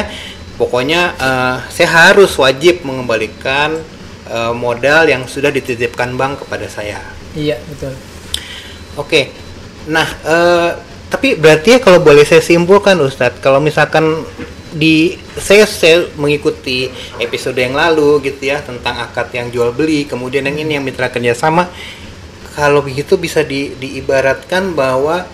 pokoknya 0.57 1.01
uh, 1.19 1.55
saya 1.71 1.89
harus 2.09 2.33
wajib 2.35 2.83
mengembalikan 2.83 3.79
uh, 4.27 4.53
modal 4.55 5.07
yang 5.07 5.23
sudah 5.29 5.53
dititipkan 5.53 6.15
bank 6.19 6.45
kepada 6.45 6.65
saya 6.67 6.99
iya 7.37 7.57
betul 7.69 7.93
oke 8.97 9.07
okay. 9.07 9.23
nah 9.87 10.07
uh, 10.25 10.69
tapi 11.09 11.33
berarti 11.33 11.77
ya 11.77 11.79
kalau 11.81 12.05
boleh 12.05 12.21
saya 12.21 12.43
simpulkan 12.43 12.99
Ustadz 13.01 13.41
kalau 13.41 13.57
misalkan 13.57 14.23
di 14.69 15.17
saya 15.33 15.65
saya 15.65 16.05
mengikuti 16.13 16.89
episode 17.17 17.57
yang 17.57 17.73
lalu 17.73 18.21
gitu 18.29 18.53
ya 18.53 18.61
tentang 18.61 19.01
akad 19.01 19.33
yang 19.33 19.49
jual 19.49 19.73
beli 19.73 20.05
kemudian 20.05 20.45
yang 20.45 20.57
ini 20.61 20.77
yang 20.77 20.85
mitra 20.85 21.09
kerjasama 21.09 21.65
kalau 22.53 22.85
begitu 22.85 23.17
bisa 23.17 23.41
di, 23.41 23.73
diibaratkan 23.77 24.77
bahwa 24.77 25.25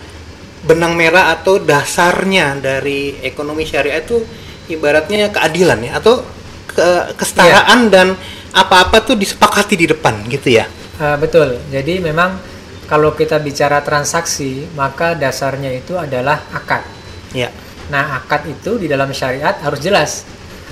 benang 0.63 0.95
merah 0.95 1.35
atau 1.35 1.59
dasarnya 1.59 2.57
dari 2.63 3.19
ekonomi 3.21 3.67
syariah 3.67 4.01
itu 4.01 4.23
ibaratnya 4.71 5.29
keadilan 5.29 5.79
ya 5.83 5.91
atau 5.99 6.23
ke, 6.69 7.17
kesetaraan 7.19 7.89
ya. 7.89 7.91
dan 7.91 8.07
apa-apa 8.55 9.03
tuh 9.03 9.19
disepakati 9.19 9.75
di 9.75 9.85
depan 9.89 10.25
gitu 10.31 10.57
ya. 10.57 10.65
Uh, 10.95 11.19
betul. 11.19 11.59
Jadi 11.69 11.99
memang 11.99 12.39
kalau 12.87 13.11
kita 13.13 13.37
bicara 13.41 13.83
transaksi 13.83 14.65
maka 14.73 15.13
dasarnya 15.13 15.75
itu 15.75 15.97
adalah 15.99 16.39
akad. 16.53 16.81
Ya 17.35 17.51
Nah, 17.93 18.17
akad 18.21 18.49
itu 18.49 18.81
di 18.81 18.87
dalam 18.89 19.09
syariat 19.13 19.57
harus 19.61 19.79
jelas. 19.81 20.25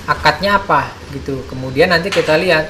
Akadnya 0.04 0.58
apa 0.60 0.90
gitu. 1.14 1.46
Kemudian 1.46 1.90
nanti 1.90 2.10
kita 2.10 2.34
lihat 2.36 2.66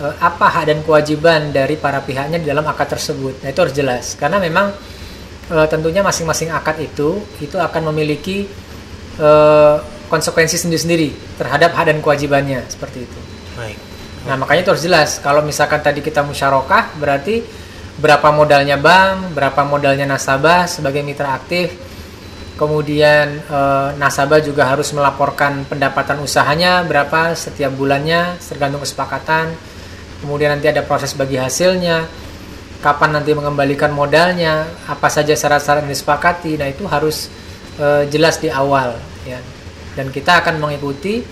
eh, 0.00 0.14
apa 0.20 0.46
hak 0.48 0.64
dan 0.68 0.78
kewajiban 0.84 1.50
dari 1.50 1.80
para 1.80 2.04
pihaknya 2.04 2.38
di 2.38 2.46
dalam 2.48 2.64
akad 2.68 2.98
tersebut. 2.98 3.42
Nah, 3.42 3.48
itu 3.50 3.60
harus 3.64 3.74
jelas. 3.74 4.04
Karena 4.14 4.36
memang 4.38 4.70
eh, 5.50 5.66
tentunya 5.66 6.04
masing-masing 6.04 6.52
akad 6.52 6.78
itu 6.80 7.24
itu 7.40 7.56
akan 7.56 7.92
memiliki 7.92 8.46
eh, 9.16 9.76
konsekuensi 10.08 10.56
sendiri-sendiri 10.56 11.36
terhadap 11.36 11.76
hak 11.76 11.84
dan 11.92 11.98
kewajibannya 12.00 12.64
seperti 12.68 13.04
itu. 13.04 13.20
Baik. 13.56 13.78
Nah, 14.26 14.34
makanya 14.36 14.60
itu 14.66 14.70
harus 14.74 14.84
jelas. 14.84 15.10
Kalau 15.22 15.40
misalkan 15.40 15.80
tadi 15.80 16.04
kita 16.04 16.20
musyarakah, 16.20 16.98
berarti 16.98 17.44
berapa 17.98 18.28
modalnya 18.30 18.76
bank, 18.78 19.34
berapa 19.36 19.62
modalnya 19.66 20.06
nasabah 20.08 20.66
sebagai 20.66 21.02
mitra 21.02 21.34
aktif. 21.38 21.74
Kemudian 22.58 23.38
eh, 23.38 23.88
nasabah 24.02 24.42
juga 24.42 24.66
harus 24.66 24.90
melaporkan 24.90 25.62
pendapatan 25.70 26.18
usahanya 26.18 26.82
berapa 26.82 27.30
setiap 27.38 27.70
bulannya, 27.78 28.34
tergantung 28.42 28.82
kesepakatan. 28.82 29.54
Kemudian 30.18 30.58
nanti 30.58 30.66
ada 30.66 30.82
proses 30.82 31.14
bagi 31.14 31.38
hasilnya, 31.38 32.10
kapan 32.82 33.14
nanti 33.14 33.30
mengembalikan 33.30 33.94
modalnya, 33.94 34.66
apa 34.90 35.06
saja 35.06 35.38
syarat-syarat 35.38 35.86
yang 35.86 35.94
disepakati. 35.94 36.58
Nah, 36.58 36.66
itu 36.66 36.82
harus 36.90 37.30
eh, 37.78 38.10
jelas 38.10 38.42
di 38.42 38.50
awal 38.50 38.98
ya. 39.22 39.38
Dan 39.94 40.10
kita 40.10 40.42
akan 40.42 40.58
mengikuti 40.58 41.22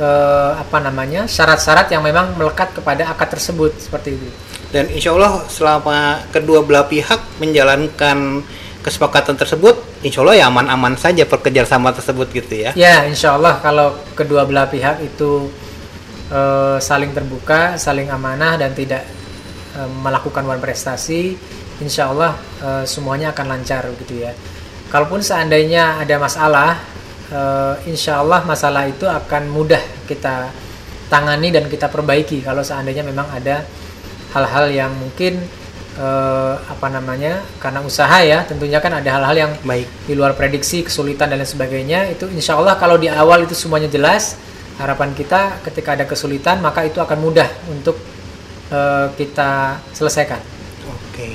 eh, 0.00 0.52
apa 0.56 0.80
namanya 0.80 1.28
syarat-syarat 1.28 1.92
yang 1.92 2.00
memang 2.00 2.40
melekat 2.40 2.72
kepada 2.72 3.04
akad 3.04 3.36
tersebut 3.36 3.76
seperti 3.76 4.16
itu. 4.16 4.28
Dan 4.72 4.88
insya 4.92 5.12
Allah 5.12 5.44
selama 5.52 6.24
kedua 6.32 6.64
belah 6.64 6.88
pihak 6.88 7.36
menjalankan 7.36 8.40
kesepakatan 8.82 9.34
tersebut, 9.34 9.78
insya 10.06 10.22
Allah 10.22 10.36
ya 10.38 10.44
aman-aman 10.48 10.94
saja 10.94 11.26
perkerjasama 11.26 11.90
tersebut 11.90 12.30
gitu 12.30 12.54
ya. 12.54 12.70
Ya, 12.78 13.04
insya 13.04 13.34
Allah 13.34 13.58
kalau 13.58 13.98
kedua 14.14 14.46
belah 14.46 14.70
pihak 14.70 15.02
itu 15.02 15.50
eh, 16.30 16.78
saling 16.78 17.12
terbuka, 17.12 17.76
saling 17.76 18.08
amanah 18.08 18.56
dan 18.56 18.72
tidak 18.72 19.02
eh, 19.74 19.90
melakukan 20.02 20.46
wan 20.46 20.62
prestasi, 20.62 21.34
insya 21.82 22.10
Allah 22.10 22.38
eh, 22.62 22.84
semuanya 22.86 23.34
akan 23.34 23.46
lancar 23.58 23.86
gitu 24.06 24.22
ya. 24.22 24.32
Kalaupun 24.88 25.20
seandainya 25.20 26.00
ada 26.00 26.16
masalah, 26.16 26.78
eh, 27.28 27.74
insya 27.90 28.22
Allah 28.22 28.46
masalah 28.46 28.86
itu 28.86 29.04
akan 29.04 29.50
mudah 29.50 29.82
kita 30.06 30.48
tangani 31.08 31.48
dan 31.48 31.66
kita 31.66 31.88
perbaiki 31.88 32.44
kalau 32.44 32.60
seandainya 32.60 33.02
memang 33.02 33.26
ada 33.32 33.64
hal-hal 34.36 34.68
yang 34.68 34.92
mungkin 34.92 35.40
eh, 35.98 36.54
apa 36.62 36.86
namanya 36.88 37.42
karena 37.58 37.82
usaha 37.82 38.22
ya 38.22 38.46
tentunya 38.46 38.78
kan 38.78 39.02
ada 39.02 39.10
hal-hal 39.18 39.36
yang 39.36 39.52
Baik. 39.66 39.90
di 40.06 40.14
luar 40.14 40.38
prediksi 40.38 40.86
kesulitan 40.86 41.28
dan 41.28 41.42
lain 41.42 41.50
sebagainya 41.50 42.14
itu 42.14 42.30
insya 42.30 42.54
Allah 42.54 42.78
kalau 42.78 42.96
di 42.96 43.10
awal 43.10 43.42
itu 43.42 43.58
semuanya 43.58 43.90
jelas 43.90 44.38
harapan 44.78 45.10
kita 45.12 45.58
ketika 45.66 45.98
ada 45.98 46.06
kesulitan 46.06 46.62
maka 46.62 46.86
itu 46.86 47.02
akan 47.02 47.18
mudah 47.18 47.50
untuk 47.66 47.98
eh, 48.70 49.06
kita 49.18 49.82
selesaikan 49.90 50.58
Oke. 51.18 51.34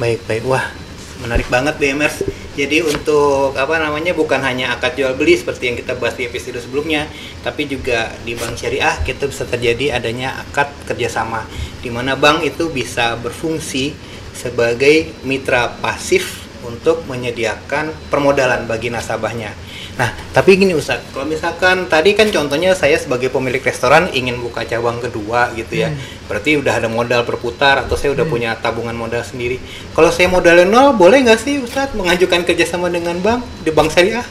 Baik, 0.00 0.24
baik. 0.24 0.48
Wah, 0.48 0.72
menarik 1.20 1.52
banget 1.52 1.76
BMers. 1.76 2.24
Jadi 2.56 2.80
untuk 2.80 3.52
apa 3.52 3.76
namanya 3.76 4.16
bukan 4.16 4.40
hanya 4.40 4.72
akad 4.72 4.96
jual 4.96 5.12
beli 5.12 5.36
seperti 5.36 5.68
yang 5.68 5.76
kita 5.76 5.92
bahas 6.00 6.16
di 6.16 6.24
episode 6.24 6.56
sebelumnya, 6.56 7.04
tapi 7.44 7.68
juga 7.68 8.16
di 8.24 8.32
bank 8.32 8.56
syariah 8.56 8.96
kita 9.04 9.28
bisa 9.28 9.44
terjadi 9.44 10.00
adanya 10.00 10.40
akad 10.40 10.72
kerjasama, 10.88 11.44
di 11.84 11.92
mana 11.92 12.16
bank 12.16 12.48
itu 12.48 12.72
bisa 12.72 13.12
berfungsi 13.20 13.92
sebagai 14.32 15.12
mitra 15.28 15.76
pasif 15.84 16.48
untuk 16.64 17.04
menyediakan 17.04 17.92
permodalan 18.08 18.64
bagi 18.64 18.88
nasabahnya. 18.88 19.52
Nah, 19.96 20.12
tapi 20.30 20.60
gini 20.60 20.76
Ustaz, 20.76 21.00
kalau 21.08 21.24
misalkan 21.24 21.88
tadi 21.88 22.12
kan 22.12 22.28
contohnya 22.28 22.76
saya 22.76 23.00
sebagai 23.00 23.32
pemilik 23.32 23.64
restoran 23.64 24.12
ingin 24.12 24.36
buka 24.38 24.60
cabang 24.62 25.00
kedua 25.00 25.56
gitu 25.56 25.72
ya. 25.72 25.88
Hmm. 25.88 25.96
Berarti 26.28 26.60
udah 26.60 26.74
ada 26.76 26.88
modal 26.92 27.24
berputar 27.24 27.80
atau 27.80 27.96
saya 27.96 28.12
udah 28.12 28.28
Hmm. 28.28 28.34
punya 28.36 28.50
tabungan 28.60 28.92
modal 28.92 29.24
sendiri. 29.24 29.56
Kalau 29.96 30.12
saya 30.12 30.28
modalnya 30.28 30.68
nol, 30.68 30.92
boleh 30.92 31.24
nggak 31.24 31.40
sih 31.40 31.64
Ustaz 31.64 31.96
mengajukan 31.96 32.44
kerjasama 32.44 32.92
dengan 32.92 33.16
bank 33.24 33.40
di 33.64 33.72
bank 33.72 33.88
syariah? 33.88 34.26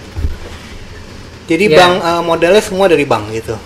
Jadi 1.45 1.65
Ya. 1.69 1.77
bank 1.77 1.93
eh, 1.99 2.21
modalnya 2.21 2.61
semua 2.61 2.85
dari 2.85 3.05
bank 3.05 3.33
gitu. 3.33 3.57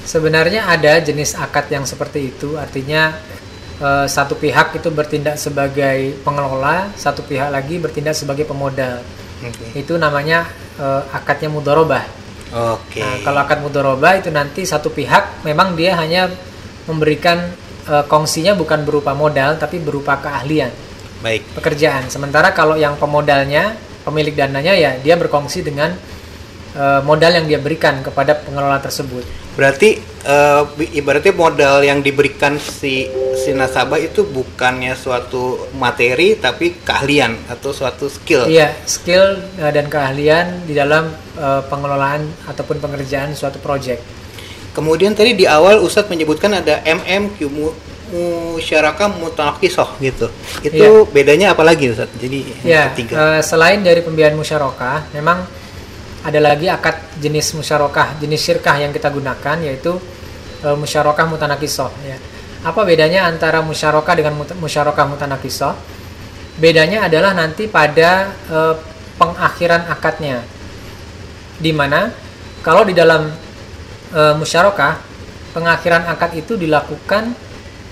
sebenarnya 0.00 0.66
ada 0.66 0.98
jenis 0.98 1.38
akad 1.38 1.70
yang 1.70 1.86
seperti 1.86 2.32
itu 2.32 2.58
artinya 2.58 3.14
eh, 3.78 4.06
satu 4.06 4.34
pihak 4.34 4.74
itu 4.74 4.90
bertindak 4.90 5.38
sebagai 5.38 6.18
pengelola 6.20 6.90
satu 6.94 7.22
pihak 7.22 7.46
lagi 7.48 7.78
bertindak 7.78 8.18
sebagai 8.18 8.42
pemodal 8.42 9.04
Oke. 9.40 9.78
itu 9.78 9.94
namanya 9.94 10.50
eh, 10.80 11.02
akadnya 11.12 11.52
mudorobah 11.52 12.20
Oke. 12.50 12.98
Nah, 12.98 13.22
kalau 13.22 13.38
akad 13.46 13.62
mudoroba 13.62 14.18
itu 14.18 14.26
nanti 14.34 14.66
satu 14.66 14.90
pihak 14.90 15.46
memang 15.46 15.78
dia 15.78 15.94
hanya 15.94 16.26
memberikan 16.90 17.54
eh, 17.86 18.04
kongsinya 18.10 18.58
bukan 18.58 18.82
berupa 18.82 19.14
modal 19.14 19.54
tapi 19.54 19.78
berupa 19.78 20.18
keahlian 20.18 20.74
Baik. 21.22 21.46
pekerjaan. 21.54 22.10
Sementara 22.10 22.50
kalau 22.50 22.74
yang 22.74 22.98
pemodalnya, 22.98 23.78
pemilik 24.02 24.34
dananya 24.34 24.74
ya 24.74 24.98
dia 24.98 25.14
berkongsi 25.14 25.62
dengan 25.62 25.94
eh, 26.72 27.00
modal 27.00 27.32
yang 27.32 27.46
dia 27.46 27.56
berikan 27.56 28.00
kepada 28.00 28.34
pengelola 28.36 28.78
tersebut. 28.78 29.22
Berarti 29.50 29.98
bi- 30.74 30.92
ibaratnya 30.94 31.32
modal 31.32 31.80
yang 31.80 32.00
diberikan 32.00 32.56
si 32.56 33.04
si 33.34 33.50
nasabah 33.50 33.96
itu 33.96 34.22
bukannya 34.22 34.92
suatu 34.94 35.42
materi 35.74 36.36
tapi 36.36 36.76
keahlian 36.78 37.36
atau 37.46 37.70
suatu 37.70 38.06
skill. 38.06 38.44
Iya, 38.44 38.72
skill 38.84 39.24
eh, 39.56 39.68
dan 39.68 39.86
keahlian 39.86 40.64
di 40.64 40.72
dalam 40.72 41.08
eh, 41.34 41.62
pengelolaan 41.66 42.24
ataupun 42.46 42.78
pengerjaan 42.78 43.32
suatu 43.32 43.58
proyek. 43.58 44.00
Kemudian 44.70 45.12
tadi 45.12 45.34
di 45.34 45.44
awal 45.44 45.80
Ustadz 45.80 46.06
menyebutkan 46.06 46.54
ada 46.54 46.78
MMQ 46.80 47.38
mu- 47.48 47.74
musyarakah 48.10 49.10
mutanakisoh 49.12 49.98
gitu. 49.98 50.26
Itu 50.60 51.06
bedanya 51.08 51.54
apa 51.54 51.62
lagi 51.62 51.90
Ustadz? 51.90 52.14
Jadi 52.16 52.38
Ya, 52.62 52.90
ketiga. 52.90 53.14
eh, 53.36 53.40
selain 53.40 53.80
dari 53.80 54.00
pembiayaan 54.00 54.34
musyarakah, 54.34 55.10
memang 55.12 55.42
ada 56.20 56.40
lagi 56.40 56.68
akad 56.68 56.96
jenis 57.20 57.56
musyarakah, 57.56 58.20
jenis 58.20 58.40
syirkah 58.40 58.76
yang 58.76 58.92
kita 58.92 59.08
gunakan 59.08 59.56
yaitu 59.64 59.96
eh, 60.64 60.76
musyarakah 60.76 61.26
mutanakisoh. 61.28 61.90
Ya. 62.04 62.16
Apa 62.60 62.84
bedanya 62.84 63.24
antara 63.24 63.64
musyarakah 63.64 64.14
dengan 64.16 64.36
mut- 64.36 64.56
musyarakah 64.56 65.06
mutanakisoh? 65.08 65.72
Bedanya 66.60 67.08
adalah 67.08 67.32
nanti 67.32 67.68
pada 67.68 68.32
eh, 68.48 68.74
pengakhiran 69.16 69.88
akadnya, 69.88 70.44
di 71.56 71.72
mana 71.72 72.12
kalau 72.60 72.84
di 72.84 72.92
dalam 72.92 73.32
eh, 74.12 74.34
musyarakah 74.36 75.10
pengakhiran 75.50 76.06
akad 76.06 76.38
itu 76.38 76.54
dilakukan 76.54 77.34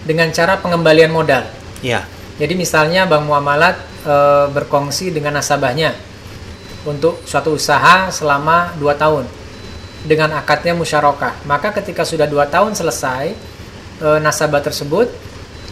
dengan 0.07 0.31
cara 0.31 0.57
pengembalian 0.63 1.11
modal. 1.11 1.43
ya. 1.83 2.07
Jadi 2.39 2.55
misalnya 2.55 3.03
Bank 3.11 3.27
Muamalat 3.27 3.77
e, 4.07 4.15
berkongsi 4.55 5.11
dengan 5.11 5.43
nasabahnya 5.43 5.91
untuk 6.87 7.23
suatu 7.27 7.55
usaha 7.59 8.11
selama 8.13 8.75
2 8.79 8.95
tahun 8.95 9.25
dengan 10.07 10.31
akadnya 10.39 10.77
musyarakah. 10.77 11.43
Maka 11.49 11.75
ketika 11.75 12.07
sudah 12.07 12.29
dua 12.29 12.47
tahun 12.47 12.77
selesai, 12.77 13.35
e, 13.99 14.09
nasabah 14.23 14.63
tersebut 14.63 15.11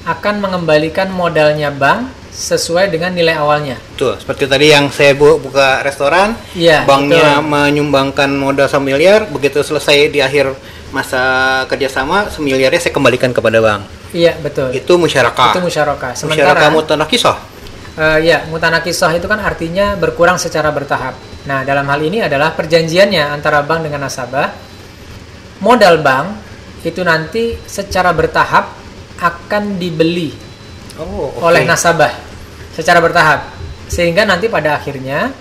akan 0.06 0.34
mengembalikan 0.42 1.10
modalnya 1.10 1.70
bank 1.70 2.10
sesuai 2.30 2.92
dengan 2.92 3.10
nilai 3.16 3.34
awalnya. 3.38 3.80
Betul. 3.96 4.18
Seperti 4.20 4.44
tadi 4.46 4.66
yang 4.70 4.92
saya 4.92 5.16
bu- 5.16 5.40
buka 5.40 5.82
restoran, 5.82 6.36
Iya, 6.52 6.84
banknya 6.84 7.40
betul. 7.40 7.48
menyumbangkan 7.48 8.30
modal 8.36 8.68
semiliar, 8.68 9.26
begitu 9.32 9.64
selesai 9.64 10.12
di 10.12 10.20
akhir 10.20 10.52
masa 10.94 11.64
kerjasama, 11.66 12.30
semiliarnya 12.30 12.78
saya 12.78 12.94
kembalikan 12.94 13.34
kepada 13.34 13.58
bank. 13.58 13.82
Iya, 14.14 14.38
betul. 14.38 14.70
Itu 14.70 14.94
musyarakah. 15.00 15.58
Itu 15.58 15.64
musyarakah. 15.64 16.12
Musyarakah 16.14 16.14
Sementara 16.14 16.70
Eh, 17.96 18.28
ya, 18.28 18.44
mutanakisah 18.52 19.16
itu 19.16 19.24
kan 19.24 19.40
artinya 19.40 19.96
berkurang 19.96 20.36
secara 20.36 20.68
bertahap. 20.68 21.16
Nah, 21.48 21.64
dalam 21.64 21.88
hal 21.88 22.00
ini 22.04 22.20
adalah 22.20 22.52
perjanjiannya 22.52 23.24
antara 23.32 23.64
bank 23.64 23.88
dengan 23.88 24.04
nasabah. 24.04 24.52
Modal 25.64 26.04
bank 26.04 26.26
itu 26.84 27.00
nanti 27.00 27.56
secara 27.64 28.12
bertahap 28.12 28.68
akan 29.16 29.80
dibeli 29.80 30.28
Oh, 31.00 31.32
oke. 31.32 31.40
oleh 31.40 31.64
nasabah 31.64 32.12
secara 32.76 33.00
bertahap. 33.00 33.48
Sehingga 33.88 34.28
nanti 34.28 34.52
pada 34.52 34.76
akhirnya 34.76 35.32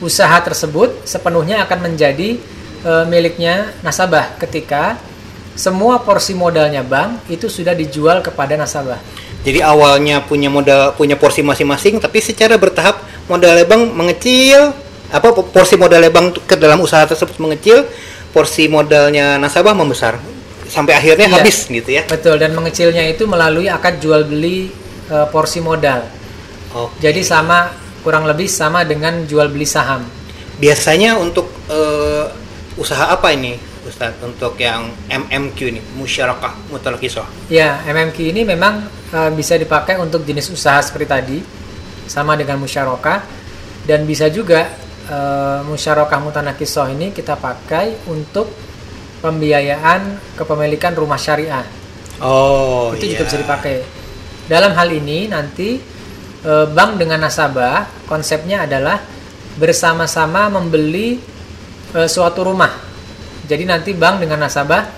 usaha 0.00 0.40
tersebut 0.40 1.04
sepenuhnya 1.04 1.68
akan 1.68 1.92
menjadi 1.92 2.40
eh, 2.80 3.04
miliknya 3.04 3.76
nasabah 3.84 4.40
ketika 4.40 4.96
semua 5.52 6.00
porsi 6.00 6.32
modalnya 6.32 6.80
bank 6.80 7.28
itu 7.28 7.44
sudah 7.52 7.76
dijual 7.76 8.24
kepada 8.24 8.56
nasabah. 8.56 8.98
Jadi 9.44 9.60
awalnya 9.60 10.24
punya 10.24 10.48
modal 10.48 10.96
punya 10.96 11.20
porsi 11.20 11.44
masing-masing, 11.44 12.00
tapi 12.00 12.18
secara 12.18 12.56
bertahap 12.56 12.96
modal 13.28 13.60
bank 13.68 13.92
mengecil, 13.92 14.72
apa 15.12 15.28
porsi 15.52 15.76
modal 15.76 16.00
bank 16.08 16.48
ke 16.48 16.56
dalam 16.56 16.80
usaha 16.80 17.04
tersebut 17.04 17.36
mengecil, 17.36 17.84
porsi 18.32 18.66
modalnya 18.66 19.36
nasabah 19.36 19.76
membesar 19.76 20.16
sampai 20.64 20.96
akhirnya 20.96 21.28
Iya. 21.28 21.36
habis 21.44 21.68
gitu 21.68 21.90
ya. 21.92 22.02
Betul, 22.08 22.40
dan 22.40 22.56
mengecilnya 22.56 23.04
itu 23.04 23.28
melalui 23.28 23.68
akad 23.68 24.00
jual 24.00 24.24
beli 24.24 24.72
e, 25.06 25.16
porsi 25.28 25.60
modal. 25.60 26.08
Oh, 26.72 26.88
Jadi 26.98 27.20
sama 27.20 27.68
kurang 28.00 28.24
lebih 28.24 28.48
sama 28.48 28.80
dengan 28.82 29.28
jual 29.28 29.52
beli 29.52 29.68
saham. 29.68 30.02
biasanya 30.54 31.18
untuk 31.18 31.50
uh, 31.66 32.30
usaha 32.76 33.10
apa 33.10 33.34
ini 33.34 33.58
Ustadz 34.04 34.20
untuk 34.20 34.60
yang 34.60 34.92
MMQ 35.08 35.58
ini 35.64 35.80
musyarakah 35.96 36.68
mutalakisah 36.68 37.24
ya 37.48 37.80
MMQ 37.88 38.36
ini 38.36 38.44
memang 38.44 38.84
uh, 39.16 39.32
bisa 39.32 39.56
dipakai 39.56 39.96
untuk 39.96 40.28
jenis 40.28 40.52
usaha 40.52 40.76
seperti 40.84 41.06
tadi 41.08 41.38
sama 42.04 42.36
dengan 42.36 42.60
musyarakah 42.60 43.24
dan 43.88 44.04
bisa 44.04 44.28
juga 44.28 44.68
uh, 45.08 45.64
musyarakah 45.64 46.20
mutanakisoh 46.20 46.92
ini 46.92 47.16
kita 47.16 47.40
pakai 47.40 48.04
untuk 48.12 48.52
pembiayaan 49.24 50.36
kepemilikan 50.36 50.92
rumah 50.92 51.16
syariah. 51.16 51.64
Oh, 52.20 52.92
itu 52.92 53.08
iya. 53.08 53.12
juga 53.16 53.24
bisa 53.24 53.38
dipakai. 53.40 53.76
Dalam 54.44 54.76
hal 54.76 54.92
ini 54.92 55.32
nanti 55.32 55.80
uh, 56.44 56.68
bank 56.68 57.00
dengan 57.00 57.24
nasabah 57.24 58.04
konsepnya 58.04 58.68
adalah 58.68 59.00
bersama-sama 59.56 60.52
membeli 60.52 61.16
uh, 61.96 62.04
suatu 62.04 62.44
rumah. 62.52 62.83
Jadi 63.44 63.64
nanti 63.68 63.90
bank 63.92 64.24
dengan 64.24 64.44
nasabah 64.48 64.88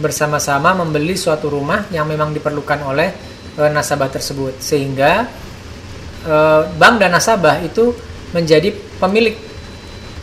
bersama-sama 0.00 0.72
membeli 0.72 1.14
suatu 1.14 1.52
rumah 1.52 1.84
yang 1.92 2.08
memang 2.08 2.32
diperlukan 2.32 2.80
oleh 2.88 3.08
uh, 3.60 3.68
nasabah 3.68 4.08
tersebut 4.08 4.56
sehingga 4.58 5.28
uh, 6.24 6.62
bank 6.76 6.94
dan 6.96 7.12
nasabah 7.12 7.60
itu 7.60 7.92
menjadi 8.32 8.72
pemilik 8.96 9.36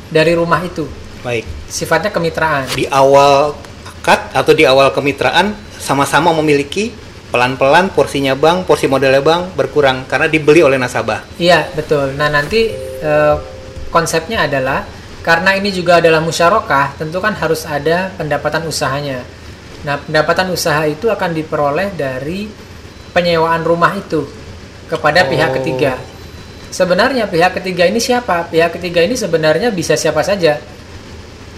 dari 0.09 0.33
rumah 0.33 0.59
itu. 0.65 0.89
Baik. 1.21 1.45
Sifatnya 1.69 2.09
kemitraan. 2.09 2.65
Di 2.73 2.89
awal 2.89 3.53
akad 3.85 4.33
atau 4.33 4.53
di 4.57 4.65
awal 4.65 4.89
kemitraan 4.89 5.53
sama-sama 5.77 6.33
memiliki 6.33 6.89
pelan-pelan 7.29 7.93
porsinya 7.93 8.33
bank, 8.33 8.65
porsi 8.65 8.89
modalnya 8.89 9.21
bank 9.21 9.53
berkurang 9.53 10.09
karena 10.09 10.25
dibeli 10.25 10.65
oleh 10.65 10.81
nasabah. 10.81 11.37
Iya, 11.37 11.69
betul. 11.77 12.17
Nah, 12.17 12.25
nanti 12.33 12.73
uh, 13.05 13.37
konsepnya 13.93 14.49
adalah 14.49 14.81
karena 15.19 15.51
ini 15.59 15.69
juga 15.75 15.99
adalah 15.99 16.23
musyarakah, 16.23 16.95
tentu 16.95 17.19
kan 17.19 17.35
harus 17.35 17.67
ada 17.67 18.11
pendapatan 18.15 18.63
usahanya. 18.63 19.19
Nah, 19.83 19.99
pendapatan 19.99 20.51
usaha 20.51 20.83
itu 20.87 21.11
akan 21.11 21.35
diperoleh 21.35 21.95
dari 21.95 22.47
penyewaan 23.11 23.63
rumah 23.63 23.95
itu 23.95 24.23
kepada 24.87 25.27
oh. 25.27 25.29
pihak 25.31 25.49
ketiga. 25.59 25.93
Sebenarnya 26.69 27.27
pihak 27.27 27.59
ketiga 27.59 27.83
ini 27.89 27.99
siapa? 27.99 28.47
Pihak 28.47 28.79
ketiga 28.79 29.03
ini 29.03 29.19
sebenarnya 29.19 29.73
bisa 29.75 29.99
siapa 29.99 30.23
saja. 30.23 30.55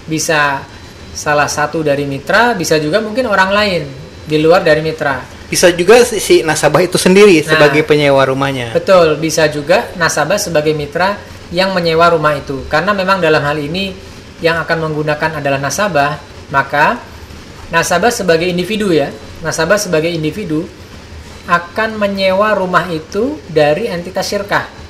Bisa 0.10 0.64
salah 1.12 1.50
satu 1.52 1.84
dari 1.86 2.08
mitra, 2.08 2.58
bisa 2.58 2.80
juga 2.82 3.04
mungkin 3.04 3.28
orang 3.30 3.52
lain 3.52 3.82
di 4.26 4.38
luar 4.42 4.66
dari 4.66 4.82
mitra. 4.82 5.22
Bisa 5.52 5.68
juga 5.76 6.00
si 6.08 6.48
nasabah 6.48 6.80
itu 6.80 6.96
sendiri 6.96 7.44
nah, 7.44 7.56
sebagai 7.56 7.84
penyewa 7.84 8.24
rumahnya. 8.24 8.72
Betul, 8.72 9.20
bisa 9.20 9.52
juga 9.52 9.92
nasabah 10.00 10.40
sebagai 10.40 10.72
mitra 10.72 11.20
yang 11.52 11.76
menyewa 11.76 12.12
rumah 12.16 12.34
itu. 12.36 12.64
Karena 12.72 12.96
memang 12.96 13.20
dalam 13.20 13.44
hal 13.44 13.60
ini 13.60 13.94
yang 14.40 14.58
akan 14.64 14.90
menggunakan 14.90 15.44
adalah 15.44 15.60
nasabah, 15.62 16.18
maka 16.50 16.98
nasabah 17.70 18.10
sebagai 18.10 18.48
individu 18.48 18.90
ya, 18.90 19.12
nasabah 19.46 19.78
sebagai 19.78 20.10
individu 20.10 20.66
akan 21.46 22.00
menyewa 22.00 22.56
rumah 22.56 22.88
itu 22.90 23.38
dari 23.50 23.90
entitas 23.90 24.30
syirkah 24.30 24.82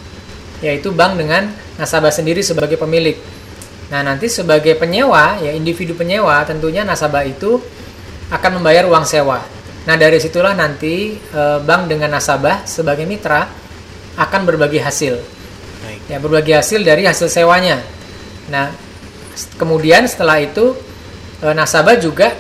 yaitu 0.61 0.93
bank 0.93 1.17
dengan 1.17 1.49
nasabah 1.75 2.13
sendiri 2.13 2.45
sebagai 2.45 2.77
pemilik. 2.77 3.17
Nah, 3.89 4.05
nanti 4.05 4.31
sebagai 4.31 4.77
penyewa, 4.77 5.41
ya 5.41 5.51
individu 5.51 5.97
penyewa, 5.97 6.45
tentunya 6.47 6.85
nasabah 6.85 7.25
itu 7.27 7.59
akan 8.31 8.61
membayar 8.61 8.87
uang 8.87 9.03
sewa. 9.03 9.43
Nah, 9.83 9.95
dari 9.97 10.21
situlah 10.21 10.53
nanti 10.53 11.17
e, 11.17 11.41
bank 11.65 11.89
dengan 11.89 12.15
nasabah 12.15 12.63
sebagai 12.63 13.03
mitra 13.09 13.49
akan 14.15 14.41
berbagi 14.47 14.79
hasil. 14.79 15.40
Ya, 16.09 16.17
berbagi 16.17 16.55
hasil 16.55 16.81
dari 16.81 17.05
hasil 17.05 17.29
sewanya. 17.29 17.81
Nah, 18.49 18.73
kemudian 19.59 20.07
setelah 20.07 20.41
itu 20.41 20.73
e, 21.39 21.47
nasabah 21.53 21.97
juga 21.99 22.33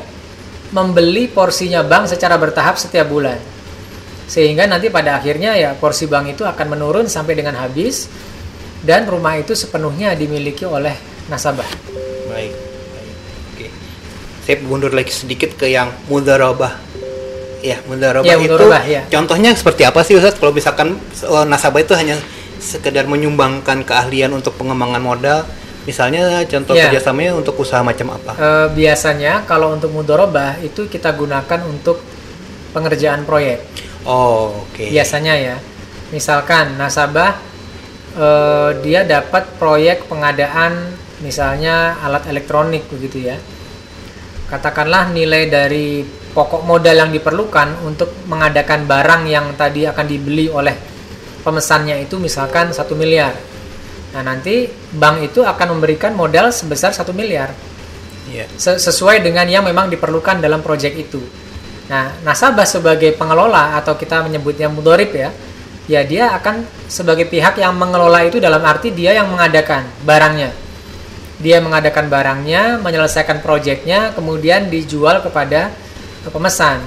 membeli 0.71 1.27
porsinya 1.27 1.83
bank 1.83 2.11
secara 2.15 2.39
bertahap 2.39 2.79
setiap 2.79 3.07
bulan 3.11 3.51
sehingga 4.31 4.63
nanti 4.63 4.87
pada 4.87 5.19
akhirnya 5.19 5.59
ya 5.59 5.75
porsi 5.75 6.07
bank 6.07 6.39
itu 6.39 6.47
akan 6.47 6.67
menurun 6.71 7.11
sampai 7.11 7.35
dengan 7.35 7.59
habis 7.59 8.07
dan 8.79 9.03
rumah 9.03 9.35
itu 9.35 9.51
sepenuhnya 9.51 10.15
dimiliki 10.15 10.63
oleh 10.63 10.95
nasabah. 11.27 11.67
Baik. 12.31 12.55
Baik. 12.55 13.15
Oke. 13.51 13.67
Saya 14.47 14.55
mundur 14.63 14.95
lagi 14.95 15.11
sedikit 15.11 15.59
ke 15.59 15.67
yang 15.67 15.91
mudarabah. 16.07 16.79
Ya, 17.59 17.83
mudarabah 17.85 18.25
ya, 18.25 18.41
itu 18.41 18.65
ya. 18.89 19.01
contohnya 19.11 19.53
seperti 19.53 19.85
apa 19.85 20.01
sih 20.01 20.17
Ustaz 20.17 20.33
kalau 20.39 20.49
misalkan 20.49 20.97
oh, 21.29 21.45
nasabah 21.45 21.83
itu 21.83 21.93
hanya 21.93 22.17
sekedar 22.61 23.09
menyumbangkan 23.09 23.81
keahlian 23.81 24.31
untuk 24.37 24.53
pengembangan 24.55 25.01
modal 25.01 25.41
Misalnya 25.81 26.45
contoh 26.45 26.77
ya. 26.77 26.89
kerjasamanya 26.89 27.33
untuk 27.33 27.57
usaha 27.57 27.81
macam 27.81 28.13
apa? 28.13 28.37
E, 28.37 28.49
biasanya 28.77 29.49
kalau 29.49 29.73
untuk 29.73 29.89
mudorobah 29.89 30.61
itu 30.61 30.85
kita 30.85 31.09
gunakan 31.17 31.59
untuk 31.65 31.97
pengerjaan 32.69 33.25
proyek. 33.25 33.65
Oh, 34.05 34.61
oke. 34.69 34.77
Okay. 34.77 34.93
Biasanya 34.93 35.33
ya. 35.41 35.55
Misalkan 36.13 36.75
nasabah 36.75 37.39
uh, 38.19 38.75
dia 38.83 39.07
dapat 39.07 39.47
proyek 39.55 40.11
pengadaan 40.11 40.91
misalnya 41.23 41.95
alat 42.03 42.27
elektronik 42.27 42.83
begitu 42.91 43.31
ya. 43.31 43.39
Katakanlah 44.51 45.15
nilai 45.15 45.47
dari 45.47 46.03
pokok 46.03 46.67
modal 46.67 47.07
yang 47.07 47.11
diperlukan 47.15 47.87
untuk 47.87 48.11
mengadakan 48.27 48.83
barang 48.83 49.23
yang 49.31 49.55
tadi 49.55 49.87
akan 49.87 50.03
dibeli 50.03 50.51
oleh 50.51 50.90
pemesannya 51.41 52.01
itu 52.01 52.17
misalkan 52.21 52.71
satu 52.71 52.93
miliar. 52.93 53.33
Nah 54.13 54.21
nanti 54.21 54.69
bank 54.93 55.31
itu 55.31 55.41
akan 55.41 55.77
memberikan 55.77 56.13
modal 56.13 56.53
sebesar 56.53 56.93
satu 56.93 57.11
miliar. 57.11 57.51
Yeah. 58.29 58.47
Sesuai 58.57 59.25
dengan 59.25 59.49
yang 59.49 59.65
memang 59.65 59.89
diperlukan 59.89 60.39
dalam 60.39 60.61
proyek 60.61 60.93
itu. 61.09 61.19
Nah, 61.91 62.15
nasabah 62.23 62.63
sebagai 62.63 63.11
pengelola 63.19 63.75
atau 63.75 63.99
kita 63.99 64.23
menyebutnya 64.23 64.71
mudorib 64.71 65.11
ya, 65.11 65.27
ya 65.91 66.07
dia 66.07 66.31
akan 66.39 66.63
sebagai 66.87 67.27
pihak 67.27 67.59
yang 67.59 67.75
mengelola 67.75 68.23
itu 68.23 68.39
dalam 68.39 68.63
arti 68.63 68.95
dia 68.95 69.11
yang 69.11 69.27
mengadakan 69.27 69.83
barangnya. 70.07 70.55
Dia 71.43 71.59
mengadakan 71.59 72.07
barangnya, 72.07 72.79
menyelesaikan 72.79 73.43
proyeknya, 73.43 74.15
kemudian 74.15 74.71
dijual 74.71 75.19
kepada 75.19 75.73
pemesan. 76.31 76.79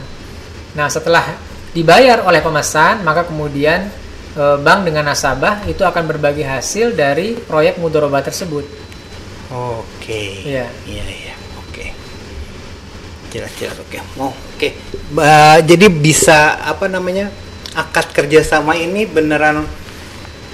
Nah, 0.73 0.88
setelah 0.88 1.37
dibayar 1.77 2.25
oleh 2.25 2.40
pemesan, 2.40 3.05
maka 3.05 3.29
kemudian 3.29 3.90
bank 4.35 4.90
dengan 4.90 5.07
nasabah 5.07 5.62
itu 5.70 5.87
akan 5.87 6.11
berbagi 6.11 6.42
hasil 6.42 6.99
dari 6.99 7.38
proyek 7.38 7.79
mudoroba 7.79 8.18
tersebut. 8.18 8.66
Oke. 9.55 10.42
Iya. 10.42 10.66
Iya, 10.87 11.05
iya. 11.07 11.35
Oke. 11.62 11.94
Jelas-jelas 13.31 13.79
oke. 13.79 13.99
Mau 14.18 14.35
Oke, 14.55 14.70
uh, 15.18 15.59
jadi 15.66 15.90
bisa 15.90 16.62
apa 16.62 16.87
namanya 16.87 17.27
akad 17.75 18.14
kerjasama 18.14 18.79
ini 18.79 19.03
beneran 19.03 19.66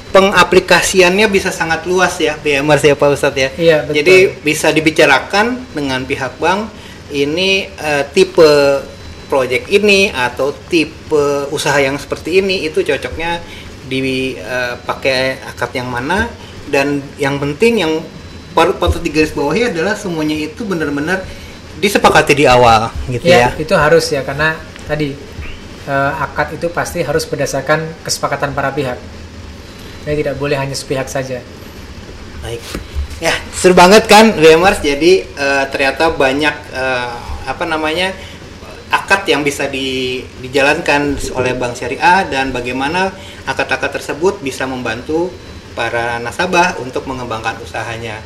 pengaplikasiannya 0.09 1.29
bisa 1.29 1.53
sangat 1.53 1.85
luas 1.85 2.16
ya, 2.16 2.33
BMR 2.40 2.81
ya 2.81 2.97
Pak 2.97 3.09
Ustadz 3.12 3.37
ya. 3.37 3.49
Iya 3.61 3.77
betul. 3.85 3.97
Jadi 4.01 4.16
bisa 4.40 4.73
dibicarakan 4.73 5.69
dengan 5.77 6.01
pihak 6.09 6.40
bank 6.40 6.73
ini 7.12 7.69
uh, 7.77 8.09
tipe 8.09 8.81
proyek 9.29 9.69
ini 9.69 10.09
atau 10.11 10.51
tipe 10.73 11.47
usaha 11.53 11.77
yang 11.77 12.01
seperti 12.01 12.40
ini 12.40 12.64
itu 12.64 12.81
cocoknya 12.81 13.45
dipakai 13.90 15.42
uh, 15.42 15.50
akad 15.50 15.70
yang 15.74 15.90
mana 15.90 16.31
dan 16.70 17.03
yang 17.18 17.42
penting 17.42 17.83
yang 17.83 17.98
patut 18.55 19.03
digaris 19.03 19.35
bawahi 19.35 19.74
adalah 19.74 19.98
semuanya 19.98 20.38
itu 20.38 20.62
benar-benar 20.62 21.26
disepakati 21.83 22.38
di 22.38 22.44
awal 22.46 22.92
gitu 23.11 23.26
ya. 23.26 23.50
ya. 23.50 23.59
Itu 23.59 23.74
harus 23.74 24.07
ya 24.12 24.22
karena 24.22 24.55
tadi 24.87 25.14
uh, 25.90 26.12
akad 26.22 26.61
itu 26.61 26.70
pasti 26.70 27.03
harus 27.03 27.26
berdasarkan 27.26 28.05
kesepakatan 28.07 28.55
para 28.55 28.70
pihak. 28.70 28.98
Jadi 30.07 30.16
tidak 30.24 30.37
boleh 30.38 30.57
hanya 30.57 30.76
sepihak 30.76 31.11
saja. 31.11 31.42
Baik. 32.40 32.61
Ya, 33.20 33.37
seru 33.53 33.76
banget 33.76 34.09
kan 34.09 34.33
Gamers. 34.33 34.81
Jadi 34.81 35.29
uh, 35.37 35.68
ternyata 35.68 36.09
banyak 36.09 36.57
uh, 36.72 37.12
apa 37.44 37.64
namanya 37.68 38.16
akad 38.90 39.22
yang 39.31 39.46
bisa 39.46 39.70
di, 39.70 40.20
dijalankan 40.42 41.14
oleh 41.38 41.55
Bank 41.55 41.79
Syariah 41.79 42.26
dan 42.26 42.50
bagaimana 42.50 43.14
akad-akad 43.46 44.03
tersebut 44.03 44.42
bisa 44.42 44.66
membantu 44.66 45.31
para 45.79 46.18
nasabah 46.18 46.76
untuk 46.83 47.07
mengembangkan 47.07 47.55
usahanya. 47.62 48.18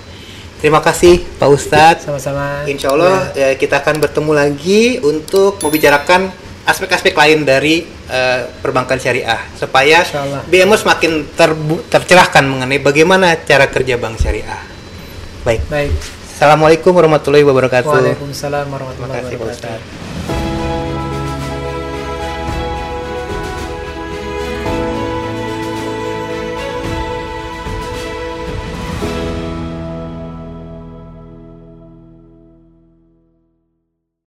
Terima 0.64 0.80
kasih 0.80 1.20
Pak 1.36 1.48
Ustadz. 1.52 2.08
Sama-sama. 2.08 2.64
Insya 2.64 2.96
Allah 2.96 3.28
ya. 3.36 3.52
ya, 3.52 3.60
kita 3.60 3.84
akan 3.84 4.00
bertemu 4.00 4.32
lagi 4.32 4.96
untuk 5.04 5.60
membicarakan 5.60 6.32
aspek-aspek 6.64 7.12
lain 7.12 7.44
dari 7.44 7.84
uh, 8.08 8.48
perbankan 8.64 8.96
syariah 8.96 9.36
supaya 9.52 10.00
BMO 10.48 10.80
semakin 10.80 11.36
terbu 11.36 11.84
tercerahkan 11.92 12.40
mengenai 12.48 12.80
bagaimana 12.80 13.36
cara 13.44 13.68
kerja 13.68 14.00
bank 14.00 14.16
syariah. 14.16 14.64
Baik. 15.44 15.68
Baik. 15.68 15.92
Assalamualaikum 16.32 16.96
warahmatullahi 16.96 17.44
wabarakatuh. 17.44 17.92
Waalaikumsalam 17.92 18.64
warahmatullahi 18.72 19.36
wabarakatuh. 19.36 20.03